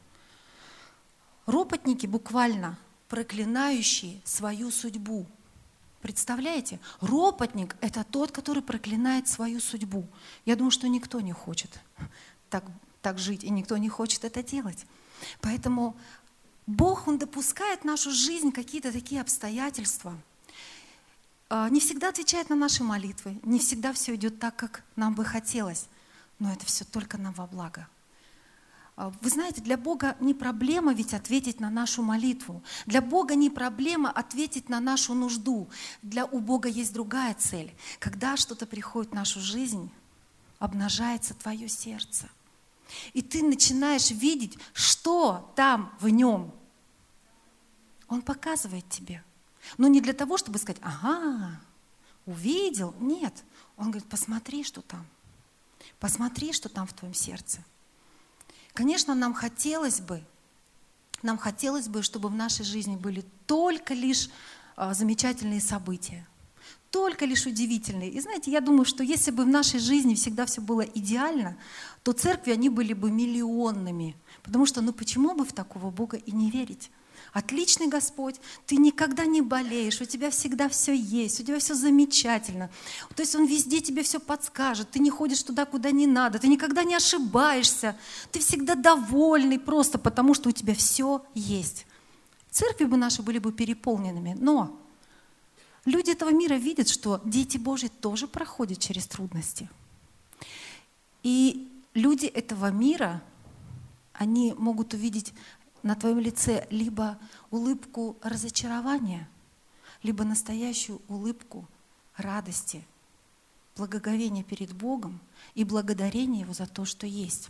Ропотники 1.47 2.05
буквально 2.05 2.77
проклинающий 3.09 4.21
свою 4.23 4.71
судьбу. 4.71 5.25
Представляете? 6.01 6.79
Ропотник– 7.01 7.75
это 7.81 8.05
тот, 8.05 8.31
который 8.31 8.63
проклинает 8.63 9.27
свою 9.27 9.59
судьбу. 9.59 10.07
Я 10.45 10.55
думаю, 10.55 10.71
что 10.71 10.87
никто 10.87 11.19
не 11.19 11.33
хочет 11.33 11.81
так, 12.49 12.63
так 13.01 13.17
жить, 13.17 13.43
и 13.43 13.49
никто 13.49 13.75
не 13.77 13.89
хочет 13.89 14.23
это 14.23 14.41
делать. 14.41 14.85
Поэтому 15.41 15.97
Бог, 16.67 17.07
Он 17.07 17.17
допускает 17.17 17.81
в 17.81 17.85
нашу 17.85 18.11
жизнь 18.11 18.51
какие-то 18.51 18.93
такие 18.93 19.19
обстоятельства. 19.19 20.17
А, 21.49 21.67
не 21.69 21.79
всегда 21.79 22.09
отвечает 22.09 22.49
на 22.49 22.55
наши 22.55 22.83
молитвы, 22.83 23.39
не 23.43 23.59
всегда 23.59 23.91
все 23.91 24.15
идет 24.15 24.39
так, 24.39 24.55
как 24.55 24.83
нам 24.95 25.15
бы 25.15 25.25
хотелось, 25.25 25.87
но 26.37 26.53
это 26.53 26.65
все 26.65 26.85
только 26.85 27.17
нам 27.17 27.33
во 27.33 27.47
благо. 27.47 27.87
А, 28.99 29.13
вы 29.21 29.29
знаете, 29.29 29.61
для 29.61 29.77
Бога 29.77 30.17
не 30.19 30.33
проблема 30.33 30.93
ведь 30.93 31.13
ответить 31.13 31.61
на 31.61 31.69
нашу 31.69 32.03
молитву. 32.03 32.61
Для 32.85 33.01
Бога 33.01 33.33
не 33.33 33.49
проблема 33.49 34.11
ответить 34.11 34.67
на 34.67 34.81
нашу 34.81 35.13
нужду. 35.13 35.69
Для 36.01 36.25
у 36.25 36.39
Бога 36.39 36.67
есть 36.67 36.91
другая 36.91 37.33
цель. 37.35 37.73
Когда 37.99 38.35
что-то 38.35 38.65
приходит 38.65 39.11
в 39.11 39.15
нашу 39.15 39.39
жизнь, 39.39 39.89
обнажается 40.57 41.33
твое 41.33 41.69
сердце. 41.69 42.27
И 43.13 43.21
ты 43.21 43.41
начинаешь 43.41 44.11
видеть, 44.11 44.57
что 44.73 45.49
там 45.55 45.95
в 46.01 46.09
нем. 46.09 46.53
Он 48.09 48.21
показывает 48.21 48.89
тебе. 48.89 49.23
Но 49.77 49.87
не 49.87 50.01
для 50.01 50.11
того, 50.11 50.37
чтобы 50.37 50.59
сказать, 50.59 50.81
ага, 50.83 51.61
увидел. 52.25 52.93
Нет. 52.99 53.45
Он 53.77 53.91
говорит, 53.91 54.09
посмотри, 54.09 54.65
что 54.65 54.81
там. 54.81 55.07
Посмотри, 56.01 56.51
что 56.51 56.67
там 56.67 56.85
в 56.85 56.91
твоем 56.91 57.13
сердце. 57.13 57.63
Конечно, 58.73 59.15
нам 59.15 59.33
хотелось 59.33 59.99
бы, 59.99 60.23
нам 61.21 61.37
хотелось 61.37 61.87
бы, 61.87 62.01
чтобы 62.01 62.29
в 62.29 62.35
нашей 62.35 62.65
жизни 62.65 62.95
были 62.95 63.25
только 63.45 63.93
лишь 63.93 64.29
а, 64.75 64.93
замечательные 64.93 65.61
события, 65.61 66.27
только 66.91 67.25
лишь 67.25 67.45
удивительные. 67.45 68.09
И 68.09 68.19
знаете, 68.21 68.51
я 68.51 68.61
думаю, 68.61 68.85
что 68.85 69.03
если 69.03 69.31
бы 69.31 69.43
в 69.43 69.47
нашей 69.47 69.79
жизни 69.79 70.15
всегда 70.15 70.45
все 70.45 70.61
было 70.61 70.81
идеально, 70.81 71.57
то 72.03 72.13
церкви, 72.13 72.51
они 72.51 72.69
были 72.69 72.93
бы 72.93 73.11
миллионными. 73.11 74.15
Потому 74.43 74.65
что, 74.65 74.81
ну 74.81 74.93
почему 74.93 75.35
бы 75.35 75.45
в 75.45 75.53
такого 75.53 75.91
Бога 75.91 76.17
и 76.17 76.31
не 76.31 76.49
верить? 76.49 76.89
Отличный 77.31 77.87
Господь, 77.87 78.35
ты 78.65 78.77
никогда 78.77 79.25
не 79.25 79.41
болеешь, 79.41 80.01
у 80.01 80.05
тебя 80.05 80.31
всегда 80.31 80.67
все 80.67 80.95
есть, 80.95 81.39
у 81.39 81.43
тебя 81.43 81.59
все 81.59 81.75
замечательно. 81.75 82.69
То 83.15 83.21
есть 83.21 83.35
Он 83.35 83.45
везде 83.45 83.81
тебе 83.81 84.03
все 84.03 84.19
подскажет, 84.19 84.89
ты 84.89 84.99
не 84.99 85.09
ходишь 85.09 85.43
туда, 85.43 85.65
куда 85.65 85.91
не 85.91 86.07
надо, 86.07 86.39
ты 86.39 86.47
никогда 86.47 86.83
не 86.83 86.95
ошибаешься, 86.95 87.95
ты 88.31 88.39
всегда 88.39 88.75
довольный 88.75 89.59
просто 89.59 89.99
потому, 89.99 90.33
что 90.33 90.49
у 90.49 90.51
тебя 90.51 90.73
все 90.73 91.23
есть. 91.35 91.85
Церкви 92.49 92.85
бы 92.85 92.97
наши 92.97 93.21
были 93.21 93.37
бы 93.37 93.51
переполненными, 93.51 94.35
но 94.39 94.79
люди 95.85 96.11
этого 96.11 96.31
мира 96.31 96.55
видят, 96.55 96.89
что 96.89 97.21
дети 97.23 97.57
Божьи 97.57 97.89
тоже 97.89 98.27
проходят 98.27 98.79
через 98.79 99.05
трудности. 99.05 99.69
И 101.21 101.71
люди 101.93 102.25
этого 102.25 102.71
мира, 102.71 103.21
они 104.13 104.53
могут 104.57 104.93
увидеть 104.93 105.33
на 105.83 105.95
твоем 105.95 106.19
лице 106.19 106.67
либо 106.69 107.17
улыбку 107.51 108.17
разочарования, 108.21 109.27
либо 110.03 110.23
настоящую 110.23 111.01
улыбку 111.07 111.67
радости, 112.15 112.83
благоговения 113.75 114.43
перед 114.43 114.73
Богом 114.73 115.19
и 115.55 115.63
благодарения 115.63 116.41
Его 116.41 116.53
за 116.53 116.67
то, 116.67 116.85
что 116.85 117.07
есть. 117.07 117.49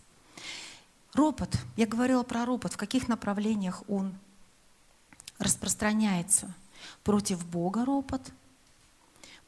Ропот. 1.13 1.57
Я 1.75 1.87
говорила 1.87 2.23
про 2.23 2.45
ропот. 2.45 2.73
В 2.73 2.77
каких 2.77 3.07
направлениях 3.07 3.83
он 3.87 4.13
распространяется? 5.39 6.53
Против 7.03 7.45
Бога 7.45 7.83
ропот, 7.83 8.21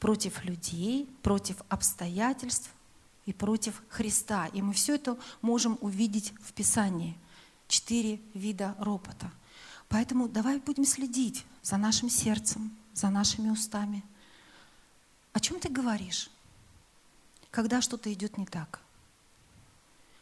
против 0.00 0.44
людей, 0.44 1.08
против 1.22 1.56
обстоятельств 1.68 2.70
и 3.26 3.32
против 3.32 3.80
Христа. 3.88 4.48
И 4.48 4.60
мы 4.60 4.72
все 4.72 4.96
это 4.96 5.16
можем 5.40 5.78
увидеть 5.80 6.34
в 6.40 6.52
Писании– 6.52 7.16
четыре 7.72 8.20
вида 8.34 8.76
ропота. 8.78 9.30
Поэтому 9.88 10.28
давай 10.28 10.58
будем 10.58 10.84
следить 10.84 11.46
за 11.62 11.78
нашим 11.78 12.10
сердцем, 12.10 12.76
за 12.92 13.08
нашими 13.08 13.48
устами. 13.48 14.04
О 15.32 15.40
чем 15.40 15.58
ты 15.58 15.70
говоришь, 15.70 16.30
когда 17.50 17.80
что-то 17.80 18.12
идет 18.12 18.36
не 18.36 18.44
так? 18.44 18.80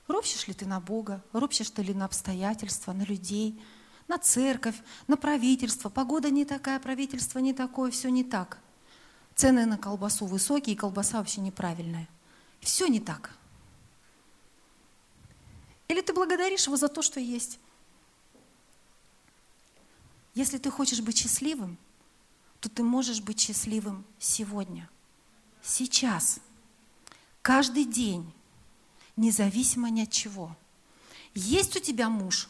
Ропщешь 0.07 0.47
ли 0.47 0.55
ты 0.55 0.65
на 0.65 0.81
Бога? 0.81 1.23
Ропщешь 1.33 1.71
ты 1.71 1.83
ли 1.83 1.93
на 1.93 2.05
обстоятельства, 2.05 2.93
на 2.93 3.03
людей, 3.03 3.61
на 4.07 4.19
церковь, 4.19 4.77
на 5.09 5.17
правительство? 5.17 5.89
Погода 5.89 6.31
не 6.31 6.45
такая, 6.45 6.79
правительство 6.79 7.41
не 7.41 7.53
такое, 7.53 7.91
все 7.91 8.11
не 8.11 8.23
так. 8.23 8.59
Цены 9.35 9.67
на 9.67 9.77
колбасу 9.77 10.27
высокие, 10.27 10.75
и 10.75 10.79
колбаса 10.79 11.19
вообще 11.19 11.41
неправильная. 11.41 12.09
Все 12.61 12.87
не 12.87 13.01
так. 13.01 13.33
Или 15.90 16.03
ты 16.03 16.12
благодаришь 16.12 16.66
Его 16.66 16.76
за 16.76 16.87
то, 16.87 17.03
что 17.03 17.18
есть? 17.18 17.59
Если 20.35 20.59
ты 20.59 20.70
хочешь 20.70 21.00
быть 21.00 21.18
счастливым, 21.18 21.76
то 22.61 22.68
ты 22.68 22.85
можешь 22.85 23.20
быть 23.20 23.40
счастливым 23.40 24.05
сегодня, 24.20 24.88
сейчас, 25.61 26.38
каждый 27.42 27.87
день, 27.87 28.33
независимо 29.16 29.90
ни 29.90 30.03
от 30.03 30.12
чего. 30.12 30.57
Есть 31.35 31.76
у 31.76 31.81
тебя 31.81 32.09
муж? 32.09 32.48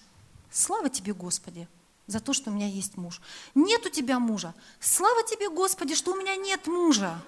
Слава 0.50 0.90
тебе, 0.90 1.14
Господи, 1.14 1.66
за 2.06 2.20
то, 2.20 2.34
что 2.34 2.50
у 2.50 2.52
меня 2.52 2.68
есть 2.68 2.98
муж. 2.98 3.22
Нет 3.54 3.86
у 3.86 3.88
тебя 3.88 4.18
мужа? 4.18 4.54
Слава 4.80 5.22
тебе, 5.22 5.48
Господи, 5.48 5.94
что 5.94 6.12
у 6.12 6.16
меня 6.16 6.36
нет 6.36 6.66
мужа. 6.66 7.18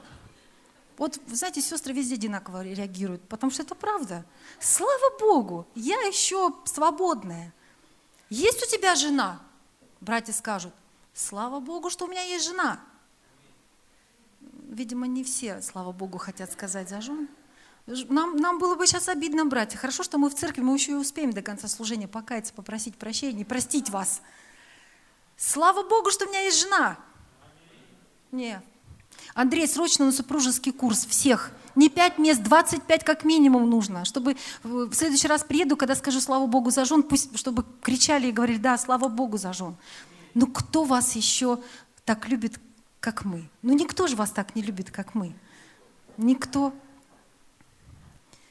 Вот, 0.98 1.18
знаете, 1.26 1.60
сестры 1.60 1.92
везде 1.92 2.14
одинаково 2.14 2.62
реагируют, 2.62 3.22
потому 3.28 3.50
что 3.50 3.62
это 3.62 3.74
правда. 3.74 4.24
Слава 4.60 5.18
Богу, 5.18 5.66
я 5.74 6.00
еще 6.02 6.52
свободная. 6.64 7.52
Есть 8.28 8.62
у 8.62 8.66
тебя 8.66 8.94
жена? 8.94 9.40
Братья 10.00 10.32
скажут, 10.32 10.72
слава 11.14 11.60
Богу, 11.60 11.90
что 11.90 12.06
у 12.06 12.08
меня 12.08 12.22
есть 12.22 12.46
жена. 12.46 12.80
Видимо, 14.68 15.06
не 15.06 15.22
все, 15.22 15.60
слава 15.62 15.92
Богу, 15.92 16.18
хотят 16.18 16.52
сказать 16.52 16.88
за 16.88 17.00
жен. 17.00 17.28
Нам, 17.86 18.36
нам 18.36 18.58
было 18.58 18.76
бы 18.76 18.86
сейчас 18.86 19.08
обидно, 19.08 19.44
братья. 19.44 19.76
Хорошо, 19.76 20.02
что 20.02 20.16
мы 20.18 20.30
в 20.30 20.34
церкви, 20.34 20.60
мы 20.62 20.74
еще 20.74 20.92
и 20.92 20.94
успеем 20.94 21.32
до 21.32 21.42
конца 21.42 21.68
служения 21.68 22.08
покаяться, 22.08 22.54
попросить 22.54 22.96
прощения, 22.96 23.44
простить 23.44 23.90
вас. 23.90 24.22
Слава 25.36 25.86
Богу, 25.86 26.10
что 26.10 26.26
у 26.26 26.28
меня 26.28 26.40
есть 26.40 26.60
жена. 26.60 26.98
Нет, 28.30 28.62
Андрей, 29.34 29.66
срочно 29.66 30.06
на 30.06 30.12
супружеский 30.12 30.72
курс 30.72 31.06
всех. 31.06 31.50
Не 31.74 31.88
5 31.88 32.18
мест, 32.18 32.42
25 32.42 33.04
как 33.04 33.24
минимум 33.24 33.68
нужно, 33.70 34.04
чтобы 34.04 34.36
в 34.62 34.92
следующий 34.94 35.28
раз 35.28 35.42
приеду, 35.42 35.76
когда 35.76 35.94
скажу 35.94 36.20
«Слава 36.20 36.46
Богу 36.46 36.70
за 36.70 36.84
жен», 36.84 37.02
пусть, 37.02 37.38
чтобы 37.38 37.64
кричали 37.80 38.26
и 38.28 38.32
говорили 38.32 38.58
«Да, 38.58 38.76
слава 38.76 39.08
Богу 39.08 39.38
за 39.38 39.52
жен». 39.52 39.76
Ну 40.34 40.46
кто 40.46 40.84
вас 40.84 41.16
еще 41.16 41.60
так 42.04 42.28
любит, 42.28 42.58
как 43.00 43.24
мы? 43.24 43.48
Ну 43.62 43.72
никто 43.74 44.06
же 44.06 44.16
вас 44.16 44.30
так 44.30 44.54
не 44.54 44.62
любит, 44.62 44.90
как 44.90 45.14
мы. 45.14 45.34
Никто. 46.16 46.74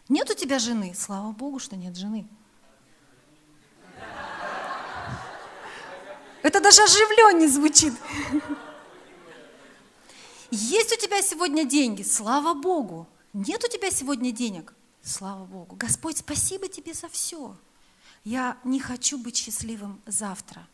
Нет 0.10 0.30
у 0.30 0.34
тебя 0.34 0.60
жены? 0.60 0.94
Слава 0.96 1.32
Богу, 1.32 1.60
что 1.60 1.76
нет 1.76 1.96
жены. 1.96 2.28
Это 6.42 6.60
даже 6.60 6.82
оживленнее 6.82 7.48
звучит. 7.48 7.94
Есть 10.52 10.92
у 10.92 10.98
тебя 10.98 11.22
сегодня 11.22 11.64
деньги? 11.64 12.04
Слава 12.04 12.54
Богу. 12.54 13.08
Нет 13.32 13.64
у 13.64 13.70
тебя 13.70 13.90
сегодня 13.90 14.34
денег? 14.34 14.74
Слава 15.02 15.46
Богу. 15.46 15.78
Господь, 15.78 16.18
спасибо 16.18 16.68
тебе 16.68 16.94
за 16.94 17.08
все. 17.08 17.58
Я 18.26 18.58
не 18.66 18.82
хочу 18.82 19.18
быть 19.18 19.38
счастливым 19.38 20.02
завтра. 20.06 20.68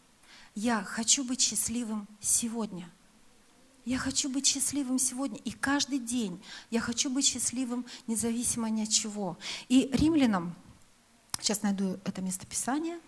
Я 0.56 0.84
хочу 0.84 1.24
быть 1.24 1.42
счастливым 1.42 2.08
сегодня. 2.20 2.90
Я 3.86 4.00
хочу 4.00 4.30
быть 4.30 4.48
счастливым 4.48 4.98
сегодня. 4.98 5.38
И 5.46 5.52
каждый 5.52 6.00
день 6.00 6.44
я 6.72 6.82
хочу 6.82 7.12
быть 7.12 7.28
счастливым, 7.28 7.86
независимо 8.08 8.72
ни 8.72 8.82
от 8.82 8.90
чего. 8.90 9.38
И 9.70 9.92
римлянам, 9.94 10.56
сейчас 11.40 11.62
найду 11.62 12.00
это 12.04 12.22
местописание, 12.24 13.00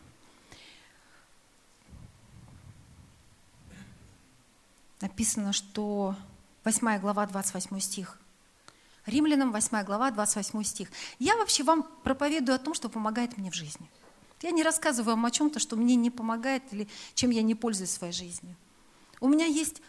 написано, 5.02 5.52
что 5.52 6.16
8 6.66 7.00
глава, 7.00 7.26
28 7.26 7.80
стих. 7.80 8.18
Римлянам 9.06 9.52
8 9.52 9.84
глава, 9.84 10.12
28 10.12 10.64
стих. 10.64 10.92
Я 11.20 11.36
вообще 11.38 11.64
вам 11.64 11.84
проповедую 12.04 12.56
о 12.56 12.60
том, 12.60 12.74
что 12.74 12.90
помогает 12.90 13.38
мне 13.38 13.50
в 13.50 13.56
жизни. 13.56 13.90
Я 14.42 14.52
не 14.52 14.64
рассказываю 14.64 15.16
вам 15.16 15.26
о 15.26 15.32
чем-то, 15.32 15.60
что 15.60 15.76
мне 15.76 15.96
не 15.96 16.12
помогает 16.12 16.64
или 16.72 16.88
чем 17.14 17.30
я 17.30 17.42
не 17.42 17.56
пользуюсь 17.56 17.92
своей 17.92 18.14
жизни. 18.14 18.56
У 19.20 19.28
меня 19.28 19.46
есть 19.46 19.82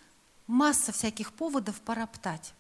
масса 0.47 0.93
всяких 0.93 1.33
поводов 1.33 1.81
пороптать. 1.81 2.55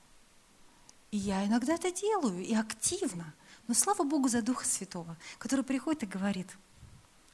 И 1.11 1.17
я 1.17 1.45
иногда 1.45 1.75
это 1.75 1.91
делаю, 1.91 2.45
и 2.45 2.55
активно. 2.55 3.35
Но 3.67 3.75
слава 3.75 4.05
Богу 4.05 4.29
за 4.29 4.43
Духа 4.43 4.65
Святого, 4.67 5.17
который 5.39 5.65
приходит 5.65 6.05
и 6.05 6.07
говорит, 6.07 6.49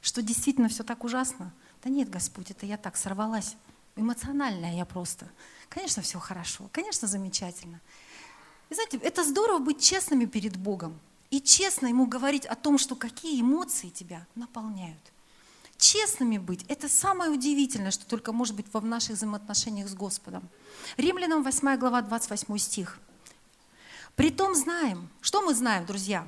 что 0.01 0.21
действительно 0.21 0.69
все 0.69 0.83
так 0.83 1.03
ужасно. 1.03 1.53
Да 1.83 1.89
нет, 1.89 2.09
Господь, 2.09 2.49
это 2.49 2.65
я 2.65 2.77
так 2.77 2.97
сорвалась. 2.97 3.55
Эмоциональная 3.97 4.75
я 4.75 4.85
просто. 4.85 5.27
Конечно, 5.69 6.01
все 6.01 6.19
хорошо, 6.19 6.69
конечно, 6.71 7.07
замечательно. 7.07 7.81
И 8.69 8.73
знаете, 8.73 8.97
это 8.97 9.23
здорово 9.23 9.59
быть 9.59 9.81
честными 9.81 10.25
перед 10.25 10.55
Богом 10.55 10.97
и 11.29 11.41
честно 11.41 11.87
Ему 11.87 12.05
говорить 12.05 12.45
о 12.45 12.55
том, 12.55 12.77
что 12.77 12.95
какие 12.95 13.41
эмоции 13.41 13.89
тебя 13.89 14.25
наполняют. 14.35 15.01
Честными 15.77 16.37
быть– 16.37 16.65
это 16.69 16.89
самое 16.89 17.29
удивительное, 17.29 17.91
что 17.91 18.05
только 18.07 18.31
может 18.31 18.55
быть 18.55 18.65
в 18.71 18.85
наших 18.85 19.15
взаимоотношениях 19.15 19.87
с 19.87 19.93
Господом. 19.93 20.47
Римлянам 20.97 21.43
8 21.43 21.77
глава 21.77 22.01
28 22.01 22.57
стих. 22.57 22.99
Притом 24.15 24.55
знаем, 24.55 25.09
что 25.21 25.41
мы 25.41 25.53
знаем, 25.53 25.85
друзья? 25.85 26.27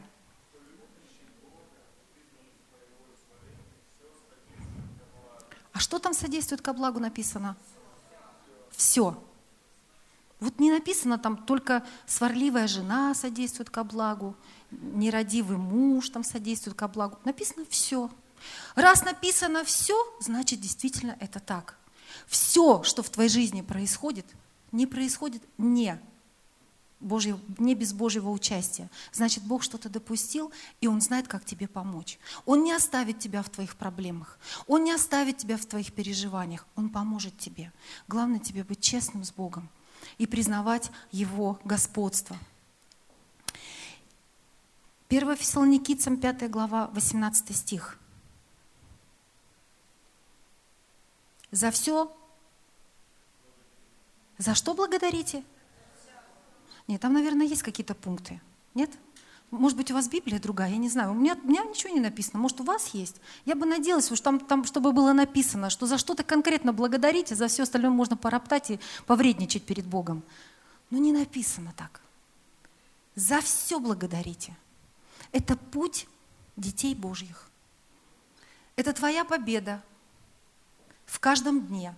А 5.79 5.81
что 5.81 5.97
там 5.97 6.13
содействует 6.13 6.61
ко 6.61 6.73
благу 6.73 6.99
написано? 6.99 7.55
Все. 8.69 9.17
Вот 10.41 10.59
не 10.59 10.71
написано 10.71 11.17
там 11.17 11.37
только 11.37 11.85
сварливая 12.05 12.67
жена 12.67 13.15
содействует 13.15 13.69
ко 13.69 13.85
благу, 13.85 14.35
нерадивый 14.71 15.55
муж 15.55 16.09
там 16.09 16.25
содействует 16.25 16.75
ко 16.75 16.89
благу. 16.89 17.17
Написано 17.23 17.65
все. 17.69 18.11
Раз 18.75 19.05
написано 19.05 19.63
все, 19.63 19.95
значит 20.19 20.59
действительно 20.59 21.15
это 21.21 21.39
так. 21.39 21.77
Все, 22.27 22.83
что 22.83 23.01
в 23.01 23.09
твоей 23.09 23.29
жизни 23.29 23.61
происходит, 23.61 24.25
не 24.73 24.85
происходит 24.85 25.41
не, 25.57 25.97
Божье, 26.99 27.39
не 27.57 27.75
без 27.75 27.93
Божьего 27.93 28.29
участия. 28.29 28.89
Значит, 29.13 29.43
Бог 29.43 29.63
что-то 29.63 29.89
допустил, 29.89 30.51
и 30.81 30.87
Он 30.87 30.99
знает, 30.99 31.27
как 31.27 31.45
тебе 31.45 31.67
помочь. 31.67 32.19
Он 32.45 32.63
не 32.63 32.73
оставит 32.73 33.19
тебя 33.19 33.41
в 33.41 33.49
твоих 33.49 33.77
проблемах. 33.77 34.37
Он 34.67 34.83
не 34.83 34.91
оставит 34.91 35.37
тебя 35.37 35.57
в 35.57 35.65
твоих 35.65 35.93
переживаниях. 35.93 36.65
Он 36.75 36.89
поможет 36.89 37.37
тебе. 37.37 37.71
Главное 38.07 38.39
тебе 38.39 38.63
быть 38.63 38.81
честным 38.81 39.23
с 39.23 39.31
Богом 39.31 39.69
и 40.17 40.27
признавать 40.27 40.91
Его 41.11 41.59
господство. 41.63 42.37
1 45.09 45.35
Фессалоникийцам 45.37 46.17
5 46.17 46.49
глава, 46.51 46.87
18 46.93 47.55
стих. 47.55 47.97
За 51.51 51.71
все. 51.71 52.15
За 54.37 54.53
что 54.53 54.73
благодарите? 54.73 55.43
Нет, 56.89 57.01
там, 57.01 57.13
наверное, 57.13 57.45
есть 57.45 57.61
какие-то 57.61 57.93
пункты. 57.93 58.41
Нет? 58.73 58.89
Может 59.51 59.77
быть, 59.77 59.91
у 59.91 59.93
вас 59.93 60.09
Библия 60.09 60.39
другая, 60.39 60.71
я 60.71 60.77
не 60.77 60.89
знаю. 60.89 61.11
У 61.11 61.13
меня, 61.13 61.37
у 61.43 61.47
меня 61.47 61.63
ничего 61.63 61.93
не 61.93 61.99
написано. 61.99 62.39
Может, 62.39 62.61
у 62.61 62.63
вас 62.63 62.95
есть? 62.95 63.21
Я 63.45 63.53
бы 63.53 63.67
надеялась, 63.67 64.07
что 64.07 64.15
там, 64.15 64.39
там, 64.39 64.65
чтобы 64.65 64.91
было 64.91 65.13
написано, 65.13 65.69
что 65.69 65.85
за 65.85 65.99
что-то 65.99 66.23
конкретно 66.23 66.73
благодарите, 66.73 67.35
за 67.35 67.47
все 67.47 67.61
остальное 67.61 67.91
можно 67.91 68.17
пороптать 68.17 68.71
и 68.71 68.79
повредничать 69.05 69.63
перед 69.65 69.85
Богом. 69.85 70.23
Но 70.89 70.97
не 70.97 71.11
написано 71.11 71.75
так. 71.77 72.01
За 73.13 73.39
все 73.39 73.79
благодарите. 73.79 74.57
Это 75.31 75.57
путь 75.57 76.07
детей 76.57 76.95
Божьих. 76.95 77.51
Это 78.75 78.93
твоя 78.93 79.25
победа, 79.25 79.83
в 81.05 81.19
каждом 81.19 81.67
дне, 81.67 81.93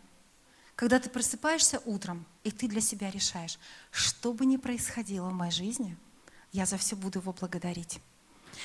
когда 0.82 1.00
ты 1.00 1.12
просыпаешься 1.12 1.80
утром, 1.86 2.26
и 2.44 2.50
ты 2.50 2.68
для 2.68 2.82
себя 2.82 3.12
решаешь, 3.12 3.60
что 3.92 4.34
бы 4.34 4.48
ни 4.48 4.58
происходило 4.58 5.30
в 5.30 5.34
моей 5.34 5.52
жизни, 5.52 5.96
я 6.54 6.66
за 6.66 6.80
все 6.80 6.96
буду 6.96 7.20
его 7.20 7.34
благодарить. 7.34 8.00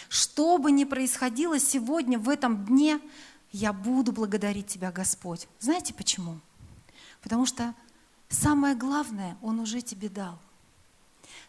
Что 0.09 0.57
бы 0.57 0.72
ни 0.72 0.85
происходило 0.85 1.59
сегодня, 1.59 2.18
в 2.18 2.31
этом 2.31 2.64
дне, 2.64 3.00
я 3.52 3.74
буду 3.74 4.12
благодарить 4.12 4.66
Тебя, 4.66 4.90
Господь. 4.92 5.46
Знаете 5.61 5.92
почему? 5.92 6.40
Потому 7.20 7.44
что 7.44 7.74
самое 8.31 8.74
главное 8.74 9.37
Он 9.42 9.61
уже 9.61 9.83
тебе 9.83 10.09
дал. 10.09 10.38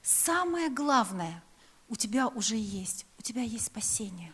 Самое 0.01 0.69
главное 0.69 1.41
у 1.87 1.95
тебя 1.95 2.27
уже 2.27 2.57
есть. 2.57 3.05
У 3.17 3.21
тебя 3.21 3.41
есть 3.41 3.67
спасение. 3.67 4.33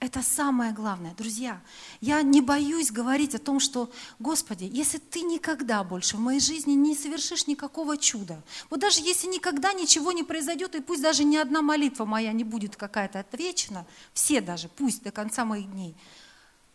Это 0.00 0.22
самое 0.22 0.72
главное. 0.72 1.14
Друзья, 1.14 1.60
я 2.00 2.22
не 2.22 2.40
боюсь 2.40 2.90
говорить 2.90 3.34
о 3.34 3.38
том, 3.38 3.60
что, 3.60 3.92
Господи, 4.18 4.64
если 4.64 4.96
Ты 4.96 5.20
никогда 5.20 5.84
больше 5.84 6.16
в 6.16 6.20
моей 6.20 6.40
жизни 6.40 6.72
не 6.72 6.96
совершишь 6.96 7.46
никакого 7.46 7.98
чуда, 7.98 8.42
вот 8.70 8.80
даже 8.80 9.02
если 9.02 9.26
никогда 9.26 9.74
ничего 9.74 10.12
не 10.12 10.22
произойдет, 10.22 10.74
и 10.74 10.80
пусть 10.80 11.02
даже 11.02 11.22
ни 11.22 11.36
одна 11.36 11.60
молитва 11.60 12.06
моя 12.06 12.32
не 12.32 12.44
будет 12.44 12.76
какая-то 12.76 13.20
отвечена, 13.20 13.86
все 14.14 14.40
даже, 14.40 14.70
пусть 14.70 15.02
до 15.02 15.10
конца 15.10 15.44
моих 15.44 15.70
дней, 15.70 15.94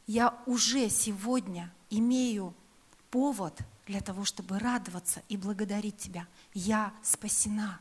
я 0.06 0.38
уже 0.46 0.88
сегодня 0.92 1.74
имею 1.90 2.54
повод 3.10 3.58
для 3.88 4.02
того, 4.02 4.24
чтобы 4.24 4.60
радоваться 4.60 5.24
и 5.30 5.38
благодарить 5.38 5.98
Тебя. 5.98 6.28
Я 6.54 6.94
спасена. 7.02 7.80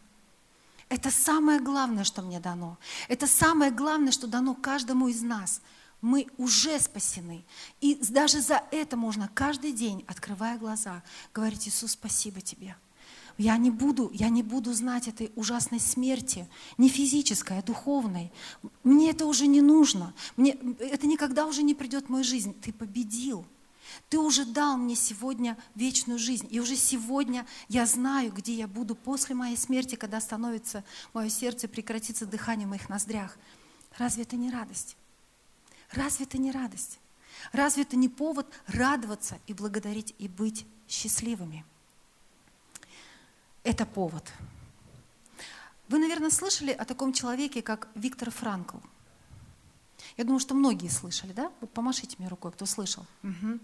Это 0.88 1.10
самое 1.10 1.60
главное, 1.60 2.04
что 2.04 2.22
мне 2.22 2.40
дано. 2.40 2.78
Это 3.08 3.26
самое 3.26 3.70
главное, 3.70 4.12
что 4.12 4.26
дано 4.26 4.54
каждому 4.54 5.08
из 5.08 5.22
нас. 5.22 5.60
Мы 6.00 6.26
уже 6.36 6.78
спасены. 6.80 7.44
И 7.80 7.94
даже 8.10 8.40
за 8.40 8.62
это 8.70 8.96
можно 8.96 9.30
каждый 9.32 9.72
день, 9.72 10.04
открывая 10.06 10.58
глаза, 10.58 11.02
говорить, 11.32 11.66
Иисус, 11.66 11.92
спасибо 11.92 12.40
тебе. 12.40 12.76
Я 13.36 13.56
не 13.56 13.70
буду, 13.70 14.10
я 14.12 14.28
не 14.28 14.42
буду 14.42 14.72
знать 14.72 15.08
этой 15.08 15.32
ужасной 15.34 15.80
смерти, 15.80 16.48
не 16.78 16.88
физической, 16.88 17.58
а 17.58 17.62
духовной. 17.62 18.30
Мне 18.84 19.10
это 19.10 19.26
уже 19.26 19.46
не 19.46 19.60
нужно. 19.60 20.14
Мне, 20.36 20.56
это 20.78 21.06
никогда 21.06 21.46
уже 21.46 21.62
не 21.62 21.74
придет 21.74 22.06
в 22.06 22.08
мою 22.10 22.22
жизнь. 22.22 22.54
Ты 22.60 22.72
победил. 22.72 23.44
Ты 24.08 24.18
уже 24.18 24.44
дал 24.44 24.76
мне 24.76 24.96
сегодня 24.96 25.56
вечную 25.74 26.18
жизнь. 26.18 26.48
И 26.50 26.60
уже 26.60 26.76
сегодня 26.76 27.46
я 27.68 27.86
знаю, 27.86 28.32
где 28.32 28.54
я 28.54 28.66
буду 28.66 28.94
после 28.94 29.34
моей 29.34 29.56
смерти, 29.56 29.94
когда 29.94 30.20
становится 30.20 30.84
мое 31.12 31.28
сердце, 31.28 31.68
прекратится 31.68 32.26
дыхание 32.26 32.66
в 32.66 32.70
моих 32.70 32.88
ноздрях. 32.88 33.36
Разве 33.98 34.22
это 34.24 34.36
не 34.36 34.50
радость? 34.50 34.96
Разве 35.92 36.26
это 36.26 36.38
не 36.38 36.50
радость? 36.50 36.98
Разве 37.52 37.82
это 37.82 37.96
не 37.96 38.08
повод 38.08 38.46
радоваться 38.66 39.38
и 39.46 39.54
благодарить 39.54 40.14
и 40.18 40.28
быть 40.28 40.66
счастливыми? 40.88 41.64
Это 43.62 43.86
повод. 43.86 44.32
Вы, 45.88 45.98
наверное, 45.98 46.30
слышали 46.30 46.70
о 46.70 46.84
таком 46.84 47.12
человеке, 47.12 47.62
как 47.62 47.88
Виктор 47.94 48.30
Франкл. 48.30 48.78
Я 50.16 50.24
думаю, 50.24 50.40
что 50.40 50.54
многие 50.54 50.88
слышали, 50.88 51.32
да? 51.32 51.52
Вот 51.60 51.70
помашите 51.72 52.16
мне 52.18 52.28
рукой, 52.28 52.52
кто 52.52 52.66
слышал. 52.66 53.04
Угу. 53.22 53.58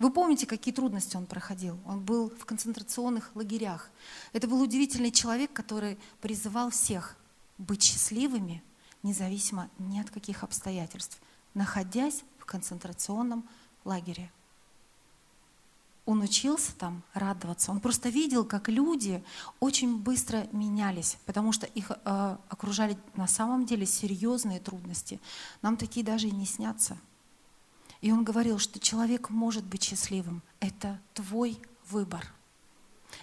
Вы 0.00 0.10
помните, 0.10 0.46
какие 0.46 0.72
трудности 0.72 1.16
он 1.18 1.26
проходил? 1.26 1.78
Он 1.84 2.00
был 2.00 2.30
в 2.30 2.46
концентрационных 2.46 3.30
лагерях. 3.36 3.90
Это 4.32 4.48
был 4.48 4.62
удивительный 4.62 5.12
человек, 5.12 5.52
который 5.52 5.98
призывал 6.22 6.70
всех 6.70 7.16
быть 7.58 7.82
счастливыми, 7.82 8.62
независимо 9.02 9.68
ни 9.78 10.00
от 10.00 10.10
каких 10.10 10.42
обстоятельств, 10.42 11.20
находясь 11.52 12.24
в 12.38 12.46
концентрационном 12.46 13.46
лагере. 13.84 14.32
Он 16.06 16.22
учился 16.22 16.74
там 16.76 17.02
радоваться. 17.12 17.70
Он 17.70 17.78
просто 17.78 18.08
видел, 18.08 18.46
как 18.46 18.70
люди 18.70 19.22
очень 19.60 19.98
быстро 19.98 20.48
менялись, 20.50 21.18
потому 21.26 21.52
что 21.52 21.66
их 21.66 21.90
э, 21.90 22.36
окружали 22.48 22.96
на 23.16 23.28
самом 23.28 23.66
деле 23.66 23.84
серьезные 23.84 24.60
трудности. 24.60 25.20
Нам 25.60 25.76
такие 25.76 26.04
даже 26.04 26.28
и 26.28 26.32
не 26.32 26.46
снятся. 26.46 26.96
И 28.00 28.12
он 28.12 28.24
говорил, 28.24 28.58
что 28.58 28.80
человек 28.80 29.30
может 29.30 29.64
быть 29.64 29.82
счастливым. 29.84 30.42
Это 30.58 30.98
твой 31.14 31.58
выбор. 31.90 32.32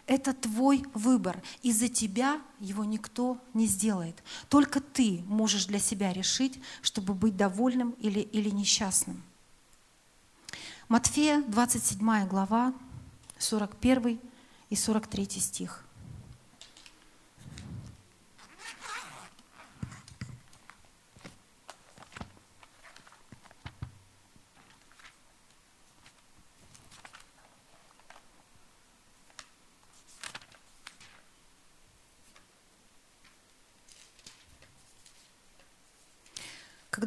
Это 0.05 0.33
твой 0.33 0.83
выбор. 0.93 1.41
И 1.63 1.71
за 1.71 1.87
тебя 1.87 2.41
его 2.59 2.83
никто 2.83 3.39
не 3.53 3.65
сделает. 3.65 4.21
Только 4.49 4.79
ты 4.79 5.23
можешь 5.27 5.65
для 5.65 5.79
себя 5.79 6.13
решить, 6.13 6.59
чтобы 6.81 7.13
быть 7.13 7.35
довольным 7.35 7.91
или, 7.99 8.19
или 8.19 8.49
несчастным. 8.49 9.23
Матфея, 10.89 11.41
27 11.41 12.27
глава, 12.27 12.73
41 13.39 14.19
и 14.69 14.75
43 14.75 15.29
стих. 15.39 15.86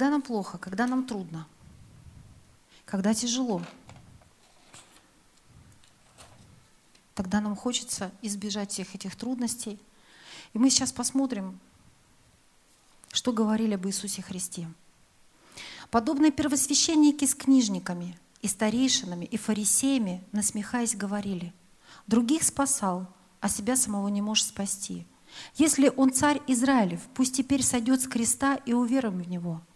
Когда 0.01 0.13
нам 0.13 0.23
плохо, 0.23 0.57
когда 0.57 0.87
нам 0.87 1.05
трудно, 1.05 1.47
когда 2.87 3.13
тяжело, 3.13 3.61
тогда 7.15 7.43
нам 7.43 7.55
хочется 7.55 8.11
избежать 8.23 8.73
всех 8.73 8.95
этих 8.95 9.15
трудностей. 9.15 9.79
И 10.55 10.59
мы 10.59 10.71
сейчас 10.71 10.91
посмотрим, 10.91 11.61
что 13.13 13.35
говорили 13.35 13.75
об 13.75 13.87
Иисусе 13.87 14.23
Христе. 14.23 14.67
Подобные 15.91 16.33
первосвященники 16.33 17.27
с 17.27 17.35
книжниками 17.35 18.19
и 18.41 18.49
старейшинами 18.49 19.27
и 19.27 19.37
фарисеями, 19.37 20.25
насмехаясь, 20.33 20.97
говорили, 20.97 21.53
других 22.07 22.45
спасал, 22.45 23.07
а 23.41 23.51
себя 23.51 23.77
самого 23.77 24.09
не 24.09 24.23
может 24.23 24.47
спасти. 24.47 25.07
Если 25.57 25.93
он 25.95 26.11
царь 26.11 26.41
Израилев, 26.47 27.03
пусть 27.13 27.37
теперь 27.37 27.63
сойдет 27.63 28.01
с 28.01 28.09
креста 28.09 28.55
и 28.65 28.73
уверуем 28.73 29.19
в 29.19 29.29
него– 29.29 29.61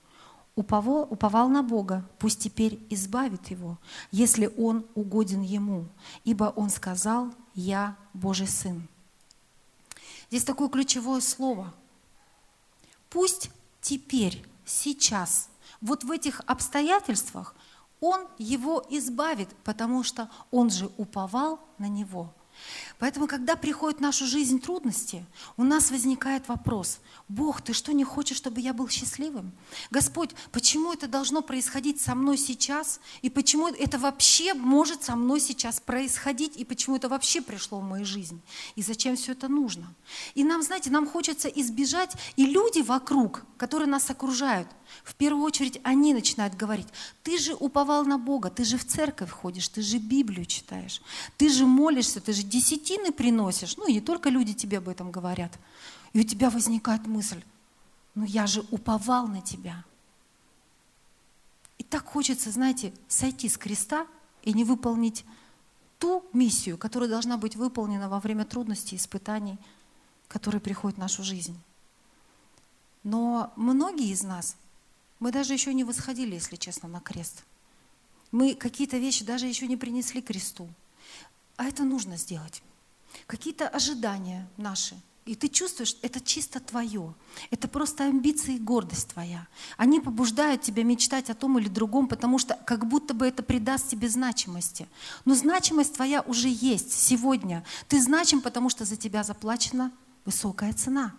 уповал, 0.56 1.06
уповал 1.10 1.48
на 1.48 1.62
Бога, 1.62 2.08
пусть 2.18 2.40
теперь 2.40 2.80
избавит 2.90 3.48
его, 3.50 3.78
если 4.10 4.52
он 4.56 4.86
угоден 4.94 5.42
ему, 5.42 5.86
ибо 6.24 6.44
он 6.56 6.70
сказал, 6.70 7.34
я 7.54 7.96
Божий 8.12 8.46
Сын. 8.46 8.88
Здесь 10.30 10.44
такое 10.44 10.68
ключевое 10.68 11.20
слово. 11.20 11.72
Пусть 13.10 13.50
теперь, 13.80 14.44
сейчас, 14.64 15.48
вот 15.80 16.04
в 16.04 16.10
этих 16.10 16.40
обстоятельствах 16.46 17.54
он 18.00 18.26
его 18.38 18.84
избавит, 18.90 19.48
потому 19.64 20.02
что 20.02 20.30
он 20.50 20.70
же 20.70 20.90
уповал 20.96 21.60
на 21.78 21.88
него– 21.88 22.32
Поэтому, 22.98 23.26
когда 23.26 23.56
приходят 23.56 23.98
в 23.98 24.02
нашу 24.02 24.26
жизнь 24.26 24.60
трудности, 24.60 25.26
у 25.56 25.64
нас 25.64 25.90
возникает 25.90 26.48
вопрос, 26.48 27.00
Бог, 27.28 27.60
ты 27.60 27.72
что, 27.72 27.92
не 27.92 28.04
хочешь, 28.04 28.36
чтобы 28.36 28.60
я 28.60 28.72
был 28.72 28.88
счастливым? 28.88 29.52
Господь, 29.90 30.30
почему 30.52 30.92
это 30.92 31.08
должно 31.08 31.42
происходить 31.42 32.00
со 32.00 32.14
мной 32.14 32.38
сейчас? 32.38 33.00
И 33.22 33.30
почему 33.30 33.68
это 33.68 33.98
вообще 33.98 34.54
может 34.54 35.02
со 35.02 35.16
мной 35.16 35.40
сейчас 35.40 35.80
происходить? 35.80 36.56
И 36.56 36.64
почему 36.64 36.96
это 36.96 37.08
вообще 37.08 37.40
пришло 37.40 37.80
в 37.80 37.84
мою 37.84 38.04
жизнь? 38.04 38.40
И 38.76 38.82
зачем 38.82 39.16
все 39.16 39.32
это 39.32 39.48
нужно? 39.48 39.94
И 40.34 40.44
нам, 40.44 40.62
знаете, 40.62 40.90
нам 40.90 41.06
хочется 41.06 41.48
избежать, 41.48 42.12
и 42.36 42.46
люди 42.46 42.80
вокруг, 42.80 43.44
которые 43.56 43.88
нас 43.88 44.08
окружают, 44.10 44.68
в 45.02 45.14
первую 45.14 45.44
очередь 45.44 45.80
они 45.82 46.14
начинают 46.14 46.54
говорить, 46.54 46.86
ты 47.22 47.38
же 47.38 47.54
уповал 47.54 48.04
на 48.04 48.18
Бога, 48.18 48.50
ты 48.50 48.64
же 48.64 48.78
в 48.78 48.86
церковь 48.86 49.30
ходишь, 49.30 49.68
ты 49.68 49.82
же 49.82 49.98
Библию 49.98 50.46
читаешь, 50.46 51.02
ты 51.36 51.48
же 51.48 51.66
молишься, 51.66 52.20
ты 52.20 52.32
же 52.32 52.42
десятины 52.48 53.12
приносишь. 53.12 53.76
Ну, 53.76 53.86
и 53.86 53.94
не 53.94 54.00
только 54.00 54.28
люди 54.28 54.54
тебе 54.54 54.78
об 54.78 54.88
этом 54.88 55.10
говорят. 55.10 55.58
И 56.12 56.20
у 56.20 56.22
тебя 56.22 56.50
возникает 56.50 57.06
мысль, 57.06 57.42
ну 58.14 58.24
я 58.24 58.46
же 58.46 58.64
уповал 58.70 59.26
на 59.26 59.42
тебя. 59.42 59.84
И 61.78 61.82
так 61.82 62.06
хочется, 62.06 62.50
знаете, 62.50 62.92
сойти 63.08 63.48
с 63.48 63.58
креста 63.58 64.06
и 64.42 64.52
не 64.52 64.64
выполнить 64.64 65.24
ту 65.98 66.24
миссию, 66.32 66.78
которая 66.78 67.08
должна 67.08 67.36
быть 67.36 67.56
выполнена 67.56 68.08
во 68.08 68.20
время 68.20 68.44
трудностей, 68.44 68.96
испытаний, 68.96 69.58
которые 70.28 70.60
приходят 70.60 70.98
в 70.98 71.00
нашу 71.00 71.22
жизнь. 71.22 71.58
Но 73.02 73.52
многие 73.56 74.10
из 74.10 74.22
нас, 74.22 74.56
мы 75.18 75.32
даже 75.32 75.52
еще 75.52 75.74
не 75.74 75.84
восходили, 75.84 76.34
если 76.34 76.56
честно, 76.56 76.88
на 76.88 77.00
крест. 77.00 77.44
Мы 78.32 78.54
какие-то 78.54 78.98
вещи 78.98 79.24
даже 79.24 79.46
еще 79.46 79.66
не 79.66 79.76
принесли 79.76 80.20
кресту. 80.22 80.68
А 81.56 81.64
это 81.64 81.84
нужно 81.84 82.16
сделать. 82.16 82.62
Какие-то 83.26 83.68
ожидания 83.68 84.48
наши. 84.56 84.96
И 85.24 85.34
ты 85.34 85.48
чувствуешь, 85.48 85.96
это 86.02 86.20
чисто 86.20 86.60
твое. 86.60 87.14
Это 87.50 87.66
просто 87.66 88.04
амбиции 88.04 88.56
и 88.56 88.58
гордость 88.58 89.08
твоя. 89.08 89.46
Они 89.78 89.98
побуждают 89.98 90.60
тебя 90.60 90.84
мечтать 90.84 91.30
о 91.30 91.34
том 91.34 91.58
или 91.58 91.68
другом, 91.68 92.08
потому 92.08 92.38
что 92.38 92.54
как 92.66 92.86
будто 92.86 93.14
бы 93.14 93.26
это 93.26 93.42
придаст 93.42 93.88
тебе 93.88 94.10
значимости. 94.10 94.86
Но 95.24 95.34
значимость 95.34 95.94
твоя 95.94 96.20
уже 96.22 96.48
есть 96.48 96.92
сегодня. 96.92 97.64
Ты 97.88 98.02
значим, 98.02 98.42
потому 98.42 98.68
что 98.68 98.84
за 98.84 98.96
тебя 98.96 99.22
заплачена 99.22 99.92
высокая 100.26 100.74
цена. 100.74 101.14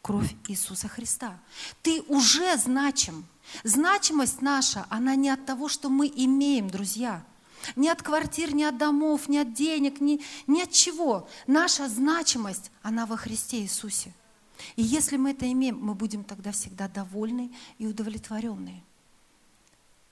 Кровь 0.00 0.34
Иисуса 0.48 0.88
Христа. 0.88 1.38
Ты 1.82 2.00
уже 2.08 2.56
значим. 2.56 3.26
Значимость 3.64 4.40
наша, 4.40 4.86
она 4.88 5.14
не 5.14 5.28
от 5.28 5.44
того, 5.44 5.68
что 5.68 5.90
мы 5.90 6.06
имеем, 6.06 6.70
друзья. 6.70 7.22
Ни 7.76 7.88
от 7.88 8.02
квартир, 8.02 8.54
ни 8.54 8.62
от 8.62 8.78
домов, 8.78 9.28
ни 9.28 9.38
от 9.38 9.52
денег, 9.52 10.00
ни, 10.00 10.20
ни 10.46 10.62
от 10.62 10.70
чего. 10.70 11.28
Наша 11.46 11.88
значимость, 11.88 12.70
она 12.82 13.06
во 13.06 13.16
Христе 13.16 13.60
Иисусе. 13.60 14.12
И 14.76 14.82
если 14.82 15.16
мы 15.16 15.30
это 15.32 15.50
имеем, 15.50 15.78
мы 15.80 15.94
будем 15.94 16.24
тогда 16.24 16.52
всегда 16.52 16.88
довольны 16.88 17.50
и 17.78 17.86
удовлетворенные. 17.86 18.82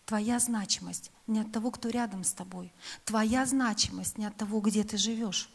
Твоя 0.07 0.39
значимость 0.39 1.11
не 1.27 1.41
от 1.41 1.53
того, 1.53 1.71
кто 1.71 1.91
рядом 1.91 2.25
с 2.25 2.33
тобой. 2.33 2.73
Твоя 3.05 3.45
значимость 3.45 4.17
не 4.17 4.25
от 4.25 4.37
того, 4.37 4.61
где 4.61 4.85
ты 4.85 4.97
живешь. 4.97 5.51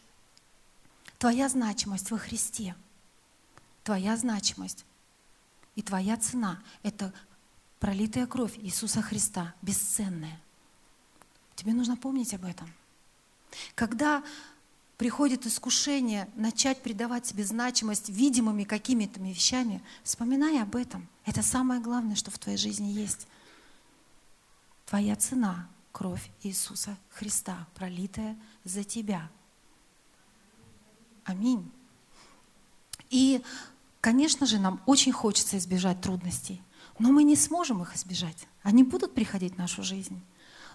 Твоя 1.18 1.48
значимость 1.48 2.10
во 2.10 2.18
Христе. 2.18 2.76
Твоя 3.82 4.16
значимость 4.16 4.84
и 5.74 5.82
твоя 5.82 6.16
цена– 6.16 6.62
это 6.82 7.12
пролитая 7.80 8.26
кровь 8.26 8.56
Иисуса 8.58 9.02
Христа, 9.02 9.54
бесценная. 9.60 10.40
Тебе 11.56 11.72
нужно 11.72 11.96
помнить 11.96 12.34
об 12.34 12.44
этом. 12.44 12.72
Когда 13.74 14.22
приходит 14.96 15.46
искушение 15.46 16.28
начать 16.34 16.82
придавать 16.82 17.26
себе 17.26 17.44
значимость 17.44 18.08
видимыми 18.08 18.64
какими-то 18.64 19.20
вещами, 19.20 19.82
вспоминай 20.02 20.60
об 20.62 20.76
этом. 20.76 21.08
Это 21.24 21.42
самое 21.42 21.80
главное, 21.80 22.16
что 22.16 22.30
в 22.30 22.38
твоей 22.38 22.58
жизни 22.58 22.88
есть. 22.88 23.26
Твоя 24.86 25.16
цена— 25.16 25.68
кровь 25.92 26.30
Иисуса 26.42 26.96
Христа, 27.10 27.66
пролитая 27.74 28.36
за 28.64 28.84
тебя. 28.84 29.30
Аминь. 31.24 31.70
И, 33.10 33.42
конечно 34.00 34.46
же, 34.46 34.58
нам 34.58 34.82
очень 34.86 35.12
хочется 35.12 35.56
избежать 35.56 36.00
трудностей, 36.00 36.60
но 36.98 37.12
мы 37.12 37.24
не 37.24 37.36
сможем 37.36 37.82
их 37.82 37.94
избежать. 37.96 38.46
Они 38.62 38.82
будут 38.82 39.14
приходить 39.14 39.54
в 39.54 39.58
нашу 39.58 39.82
жизнь. 39.82 40.20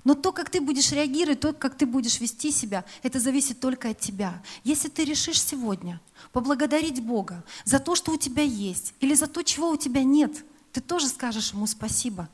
Но 0.04 0.16
то, 0.16 0.32
как 0.32 0.50
ты 0.50 0.62
будешь 0.62 0.92
реагировать, 0.92 1.40
то, 1.40 1.54
как 1.54 1.76
ты 1.76 1.86
будешь 1.86 2.20
вести 2.20 2.52
себя, 2.52 2.86
это 3.04 3.20
зависит 3.20 3.60
только 3.60 3.90
от 3.90 4.00
тебя. 4.00 4.42
Если 4.64 4.88
ты 4.88 5.04
решишь 5.04 5.42
сегодня 5.42 6.00
поблагодарить 6.32 7.04
Бога 7.04 7.44
за 7.66 7.80
то, 7.80 7.96
что 7.96 8.12
у 8.12 8.18
тебя 8.18 8.44
есть, 8.44 8.94
или 9.00 9.14
за 9.14 9.28
то, 9.28 9.44
чего 9.44 9.70
у 9.70 9.78
тебя 9.78 10.04
нет, 10.04 10.46
ты 10.72 10.82
тоже 10.82 11.08
скажешь 11.08 11.54
Ему 11.54 11.68
спасибо. 11.68 12.30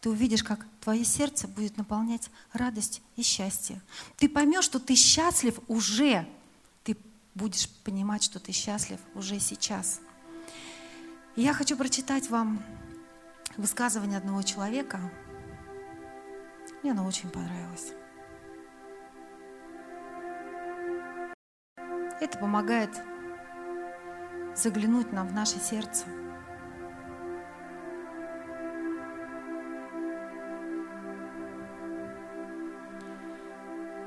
Ты 0.00 0.10
увидишь, 0.10 0.44
как 0.44 0.66
твое 0.80 1.04
сердце 1.04 1.48
будет 1.48 1.76
наполнять 1.76 2.30
радость 2.52 3.02
и 3.16 3.22
счастье. 3.22 3.80
Ты 4.16 4.28
поймешь, 4.28 4.64
что 4.64 4.78
ты 4.78 4.94
счастлив 4.94 5.58
уже. 5.66 6.26
Ты 6.84 6.96
будешь 7.34 7.68
понимать, 7.84 8.22
что 8.22 8.38
ты 8.38 8.52
счастлив 8.52 9.00
уже 9.14 9.40
сейчас. 9.40 10.00
И 11.34 11.42
я 11.42 11.52
хочу 11.52 11.76
прочитать 11.76 12.30
вам 12.30 12.62
высказывание 13.56 14.18
одного 14.18 14.42
человека, 14.42 15.00
мне 16.82 16.92
она 16.92 17.06
очень 17.06 17.30
понравилась. 17.30 17.92
Это 22.20 22.38
помогает 22.38 22.90
заглянуть 24.54 25.12
нам 25.12 25.28
в 25.28 25.32
наше 25.32 25.58
сердце. 25.58 26.04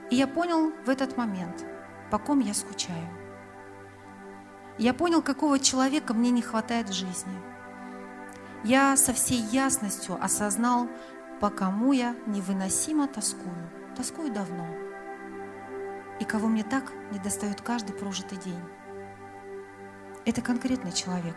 И 0.10 0.16
я 0.16 0.28
понял 0.28 0.74
в 0.86 0.90
этот 0.90 1.16
момент, 1.16 1.66
по 2.12 2.20
ком 2.20 2.40
я 2.40 2.54
скучаю. 2.54 3.08
Я 4.78 4.94
понял, 4.94 5.22
какого 5.22 5.58
человека 5.58 6.14
мне 6.14 6.32
не 6.32 6.42
хватает 6.42 6.90
в 6.90 6.94
жизни. 6.94 7.34
Я 8.64 8.98
со 8.98 9.14
всей 9.14 9.40
ясностью 9.40 10.18
осознал, 10.22 10.90
по 11.42 11.50
кому 11.50 11.92
я 11.92 12.16
невыносимо 12.28 13.08
тоскую, 13.08 13.68
тоскую 13.98 14.32
давно, 14.32 14.68
и 16.20 16.24
кого 16.24 16.48
мне 16.48 16.64
так 16.64 16.94
недостает 17.12 17.62
каждый 17.62 17.94
прожитый 17.94 18.38
день. 18.38 18.62
Это 20.24 20.44
конкретный 20.44 20.92
человек. 20.92 21.36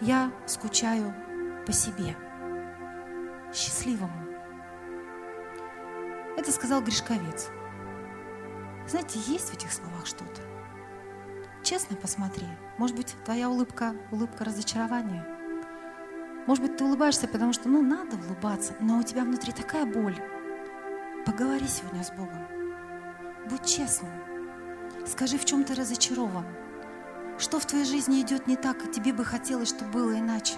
Я 0.00 0.32
скучаю 0.46 1.14
по 1.66 1.72
себе, 1.72 2.16
счастливому. 3.52 4.26
Это 6.38 6.50
сказал 6.50 6.80
Гришковец. 6.80 7.50
Знаете, 8.86 9.18
есть 9.26 9.50
в 9.50 9.54
этих 9.54 9.70
словах 9.70 10.06
что-то. 10.06 10.40
Честно 11.62 11.96
посмотри. 11.96 12.46
Может 12.78 12.96
быть, 12.96 13.14
твоя 13.26 13.50
улыбка– 13.50 13.94
улыбка 14.10 14.46
разочарования– 14.46 15.26
может 16.48 16.64
быть, 16.64 16.78
ты 16.78 16.84
улыбаешься, 16.84 17.28
потому 17.28 17.52
что, 17.52 17.68
ну, 17.68 17.82
надо 17.82 18.16
улыбаться, 18.16 18.72
но 18.80 18.98
у 18.98 19.02
тебя 19.02 19.22
внутри 19.22 19.52
такая 19.52 19.84
боль. 19.84 20.16
Поговори 21.26 21.68
сегодня 21.68 22.02
с 22.02 22.10
Богом. 22.10 22.48
Будь 23.50 23.66
честным. 23.66 24.10
Скажи, 25.06 25.36
в 25.36 25.44
чем 25.44 25.62
ты 25.64 25.74
разочарован. 25.74 26.46
Что 27.36 27.60
в 27.60 27.66
твоей 27.66 27.84
жизни 27.84 28.22
идет 28.22 28.46
не 28.46 28.56
так, 28.56 28.82
и 28.82 28.90
тебе 28.90 29.12
бы 29.12 29.26
хотелось, 29.26 29.68
чтобы 29.68 29.90
было 29.90 30.18
иначе. 30.18 30.54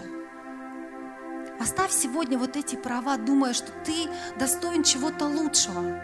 Оставь 1.59 1.91
сегодня 1.91 2.39
вот 2.39 2.57
эти 2.57 2.77
права, 2.77 3.17
думая, 3.17 3.53
что 3.53 3.73
ты 3.85 4.09
достоин 4.39 4.85
чего-то 4.85 5.27
лучшего, 5.27 6.01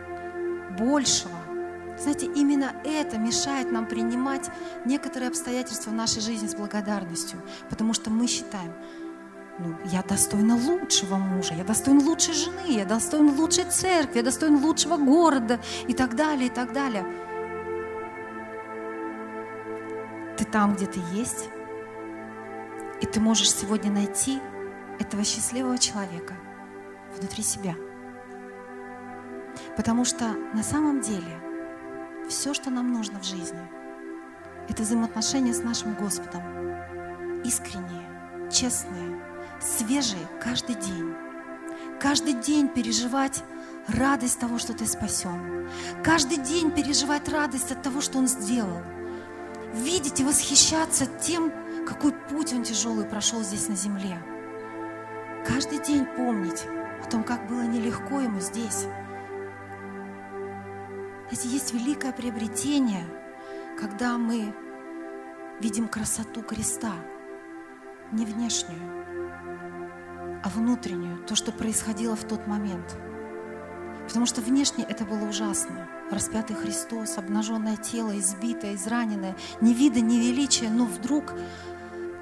большего. 0.77 1.39
Знаете, 1.97 2.27
именно 2.27 2.75
это 2.85 3.19
мешает 3.19 3.71
нам 3.71 3.87
принимать 3.87 4.51
некоторые 4.85 5.29
обстоятельства 5.29 5.91
в 5.91 5.95
нашей 5.95 6.23
жизни 6.23 6.49
с 6.49 6.57
благодарностью, 6.57 7.41
потому 7.71 7.95
что 7.95 8.11
мы 8.11 8.27
считаем, 8.27 8.73
ну, 9.59 9.75
я 9.87 10.03
достойна 10.03 10.55
лучшего 10.55 11.17
мужа, 11.17 11.55
я 11.55 11.65
достоин 11.65 12.03
лучшей 12.03 12.35
жены, 12.35 12.69
я 12.69 12.85
достоин 12.85 13.31
лучшей 13.39 13.65
церкви, 13.65 14.19
я 14.19 14.23
достоин 14.23 14.63
лучшего 14.63 14.97
города 14.97 15.61
и 15.89 15.95
так 15.95 16.15
далее, 16.15 16.49
и 16.49 16.51
так 16.51 16.73
далее. 16.73 17.05
Ты 20.37 20.45
там, 20.45 20.75
где 20.75 20.87
ты 20.87 21.01
есть, 21.13 21.49
и 23.01 23.07
ты 23.07 23.21
можешь 23.21 23.51
сегодня 23.51 23.91
найти 23.91 24.41
этого 24.99 25.25
счастливого 25.25 25.79
человека 25.79 26.35
внутри 27.17 27.43
себя. 27.43 27.75
Потому 29.77 30.05
что 30.05 30.35
на 30.55 30.63
самом 30.63 31.01
деле 31.01 31.41
все, 32.29 32.53
что 32.53 32.71
нам 32.71 32.93
нужно 32.93 33.21
в 33.21 33.25
жизни, 33.25 33.71
это 34.69 34.83
взаимоотношения 34.83 35.55
с 35.55 35.63
нашим 35.63 35.95
Господом. 35.95 36.43
Искренние, 37.45 38.51
честные, 38.51 39.36
свежие 39.61 40.27
каждый 40.43 40.75
день. 40.75 41.15
Каждый 42.01 42.35
день 42.35 42.69
переживать 42.69 43.43
радость 43.89 44.39
того, 44.39 44.59
что 44.59 44.75
ты 44.75 44.87
спасен. 44.87 45.69
Каждый 46.03 46.39
день 46.39 46.71
переживать 46.71 47.29
радость 47.29 47.73
от 47.73 47.83
того, 47.83 48.01
что 48.01 48.19
Он 48.19 48.27
сделал. 48.27 48.83
Видеть 49.75 50.21
и 50.21 50.25
восхищаться 50.25 51.07
тем, 51.07 51.53
какой 51.87 52.13
путь 52.13 52.53
Он 52.53 52.63
тяжелый 52.63 53.07
прошел 53.07 53.43
здесь 53.43 53.69
на 53.69 53.77
земле. 53.77 54.23
Каждый 55.47 55.79
день 55.79 56.05
помнить 56.05 56.65
о 57.03 57.09
том, 57.09 57.23
как 57.23 57.47
было 57.47 57.63
нелегко 57.63 58.21
Ему 58.21 58.41
здесь. 58.41 58.87
Знаете, 61.29 61.49
есть 61.49 61.73
великое 61.75 62.13
приобретение, 62.13 63.05
когда 63.79 64.17
мы 64.17 64.55
видим 65.61 65.89
красоту 65.89 66.43
креста, 66.43 66.93
не 68.13 68.25
внешнюю, 68.25 69.06
а 70.47 70.49
внутреннюю, 70.49 71.19
то, 71.27 71.35
что 71.35 71.51
происходило 71.51 72.15
в 72.15 72.23
тот 72.23 72.47
момент. 72.47 72.97
Потому 74.07 74.27
что 74.27 74.41
внешне 74.41 74.85
это 74.85 75.05
было 75.05 75.29
ужасно. 75.29 75.89
Распятый 76.09 76.55
Христос, 76.55 77.19
обнаженное 77.19 77.77
тело, 77.77 78.17
избитое, 78.17 78.77
израненное, 78.77 79.35
ни 79.61 79.75
вида, 79.75 80.01
ни 80.01 80.19
величия, 80.19 80.71
но 80.71 80.85
вдруг 80.85 81.35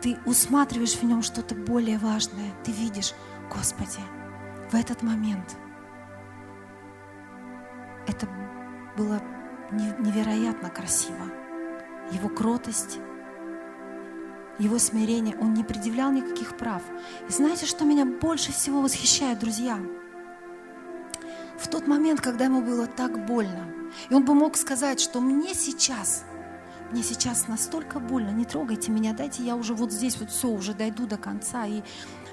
ты 0.00 0.16
усматриваешь 0.24 0.94
в 0.94 1.02
нем 1.02 1.22
что-то 1.22 1.54
более 1.54 1.98
важное. 1.98 2.50
Ты 2.64 2.72
видишь, 2.72 3.12
Господи, 3.54 4.00
в 4.70 4.74
этот 4.74 5.02
момент 5.02 5.58
это 8.06 8.26
было 8.96 9.20
невероятно 9.70 10.70
красиво. 10.70 11.30
Его 12.10 12.30
кротость, 12.30 13.00
его 14.58 14.78
смирение, 14.78 15.36
он 15.40 15.54
не 15.54 15.64
предъявлял 15.64 16.12
никаких 16.12 16.56
прав. 16.56 16.82
И 17.28 17.32
знаете, 17.32 17.66
что 17.66 17.84
меня 17.84 18.04
больше 18.04 18.52
всего 18.52 18.80
восхищает, 18.80 19.38
друзья? 19.38 19.78
В 21.58 21.68
тот 21.68 21.86
момент, 21.86 22.20
когда 22.20 22.44
ему 22.44 22.62
было 22.62 22.86
так 22.86 23.26
больно, 23.26 23.66
и 24.08 24.14
он 24.14 24.24
бы 24.24 24.34
мог 24.34 24.56
сказать, 24.56 25.00
что 25.00 25.20
мне 25.20 25.54
сейчас, 25.54 26.24
мне 26.90 27.02
сейчас 27.02 27.48
настолько 27.48 28.00
больно, 28.00 28.30
не 28.30 28.44
трогайте 28.44 28.90
меня, 28.90 29.12
дайте 29.12 29.42
я 29.42 29.56
уже 29.56 29.74
вот 29.74 29.92
здесь 29.92 30.18
вот 30.18 30.30
все, 30.30 30.48
уже 30.48 30.74
дойду 30.74 31.06
до 31.06 31.16
конца, 31.16 31.66
и 31.66 31.82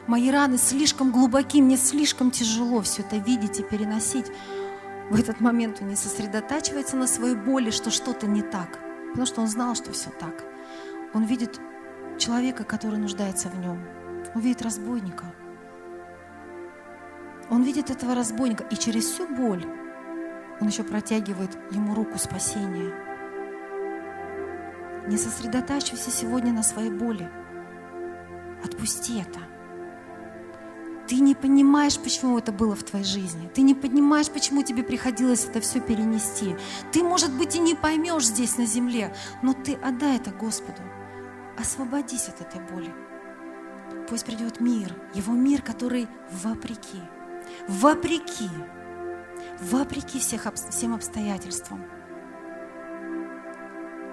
мои 0.08 0.30
раны 0.32 0.58
слишком 0.58 1.12
глубоки, 1.12 1.62
мне 1.62 1.78
слишком 1.78 2.32
тяжело 2.32 2.82
все 2.82 3.04
это 3.04 3.18
видеть 3.18 3.60
и 3.60 3.64
переносить. 3.64 4.28
В 5.10 5.20
этот 5.20 5.40
момент 5.40 5.80
он 5.82 5.90
не 5.90 5.96
сосредотачивается 5.96 6.96
на 6.96 7.06
своей 7.06 7.36
боли, 7.36 7.70
что 7.70 7.92
что-то 7.92 8.28
не 8.28 8.42
так, 8.42 8.80
потому 9.10 9.26
что 9.26 9.42
он 9.42 9.48
знал, 9.48 9.76
что 9.76 9.92
все 9.92 10.10
так. 10.10 10.44
Он 11.14 11.26
видит 11.26 11.60
человека, 12.18 12.64
который 12.64 13.00
нуждается 13.00 13.50
в 13.50 13.60
нем. 13.60 13.80
Он 14.34 14.42
видит 14.42 14.62
разбойника. 14.62 15.26
Он 17.50 17.64
видит 17.64 17.90
этого 17.90 18.16
разбойника, 18.16 18.64
и 18.72 18.76
через 18.76 19.06
всю 19.06 19.28
боль 19.28 19.66
он 20.62 20.68
еще 20.68 20.84
протягивает 20.84 21.58
ему 21.72 21.96
руку 21.96 22.18
спасения. 22.18 22.94
Не 25.08 25.18
сосредотачивайся 25.18 26.12
сегодня 26.12 26.54
на 26.54 26.64
своей 26.64 26.92
боли. 26.92 27.30
Отпусти 28.64 29.20
это. 29.20 29.40
Ты 31.08 31.20
не 31.20 31.36
понимаешь, 31.36 32.00
почему 32.00 32.38
это 32.38 32.54
было 32.54 32.74
в 32.74 32.84
твоей 32.84 33.04
жизни. 33.04 33.50
Ты 33.54 33.64
не 33.64 33.74
понимаешь, 33.76 34.30
почему 34.30 34.64
тебе 34.64 34.84
приходилось 34.84 35.44
это 35.44 35.60
все 35.60 35.82
перенести. 35.82 36.56
Ты, 36.94 37.04
может 37.04 37.36
быть, 37.36 37.56
и 37.56 37.60
не 37.60 37.76
поймешь 37.76 38.28
здесь 38.28 38.58
на 38.58 38.66
земле, 38.66 39.14
но 39.42 39.54
ты 39.54 39.74
отдай 39.74 40.16
это 40.16 40.32
Господу. 40.32 40.82
Освободись 41.58 42.30
от 42.30 42.42
этой 42.42 42.62
боли. 42.62 42.94
Пусть 44.10 44.26
придет 44.26 44.60
мир, 44.60 44.96
его 45.14 45.34
мир, 45.34 45.62
который 45.62 46.08
вопреки, 46.32 47.02
вопреки, 47.68 48.50
вопреки 49.60 50.20
всех, 50.20 50.48
всем 50.70 50.94
обстоятельствам. 50.94 51.84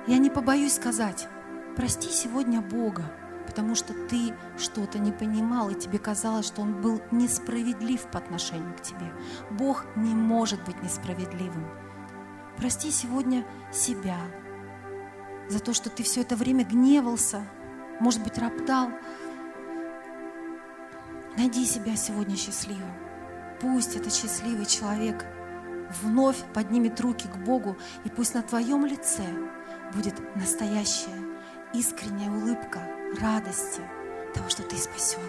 Я 0.07 0.19
не 0.19 0.31
побоюсь 0.31 0.75
сказать, 0.75 1.29
прости 1.77 2.11
сегодня 2.11 2.61
Бога, 2.61 3.05
потому 3.47 3.75
что 3.75 3.93
ты 4.09 4.35
что-то 4.57 4.99
не 4.99 5.13
понимал, 5.13 5.71
и 5.71 5.75
тебе 5.75 5.99
казалось, 5.99 6.47
что 6.47 6.63
Он 6.63 6.81
был 6.81 7.01
несправедлив 7.11 8.03
по 8.11 8.19
отношению 8.19 8.75
к 8.75 8.83
тебе. 8.83 9.13
Бог 9.51 9.85
не 9.97 10.15
может 10.15 10.63
быть 10.65 10.83
несправедливым. 10.83 11.67
Прости 12.57 12.91
сегодня 12.91 13.47
себя, 13.73 14.17
за 15.49 15.61
то, 15.61 15.73
что 15.73 15.91
ты 15.91 16.03
все 16.03 16.23
это 16.23 16.37
время 16.37 16.65
гневался, 16.65 17.43
может 18.01 18.23
быть, 18.23 18.39
роптал. 18.39 18.91
Найди 21.37 21.65
себя 21.65 21.97
сегодня 21.97 22.37
счастливым. 22.37 22.93
Пусть 23.61 23.97
этот 23.97 24.15
счастливый 24.15 24.67
человек 24.67 25.25
вновь 26.03 26.39
поднимет 26.53 27.01
руки 27.01 27.29
к 27.29 27.37
Богу, 27.37 27.77
и 28.05 28.09
пусть 28.09 28.35
на 28.35 28.43
твоем 28.43 28.85
лице 28.85 29.25
будет 29.95 30.15
настоящая, 30.37 31.19
искренняя 31.73 32.31
улыбка 32.31 32.81
радости 33.21 33.81
того, 34.35 34.49
что 34.49 34.63
ты 34.63 34.77
спасен. 34.77 35.21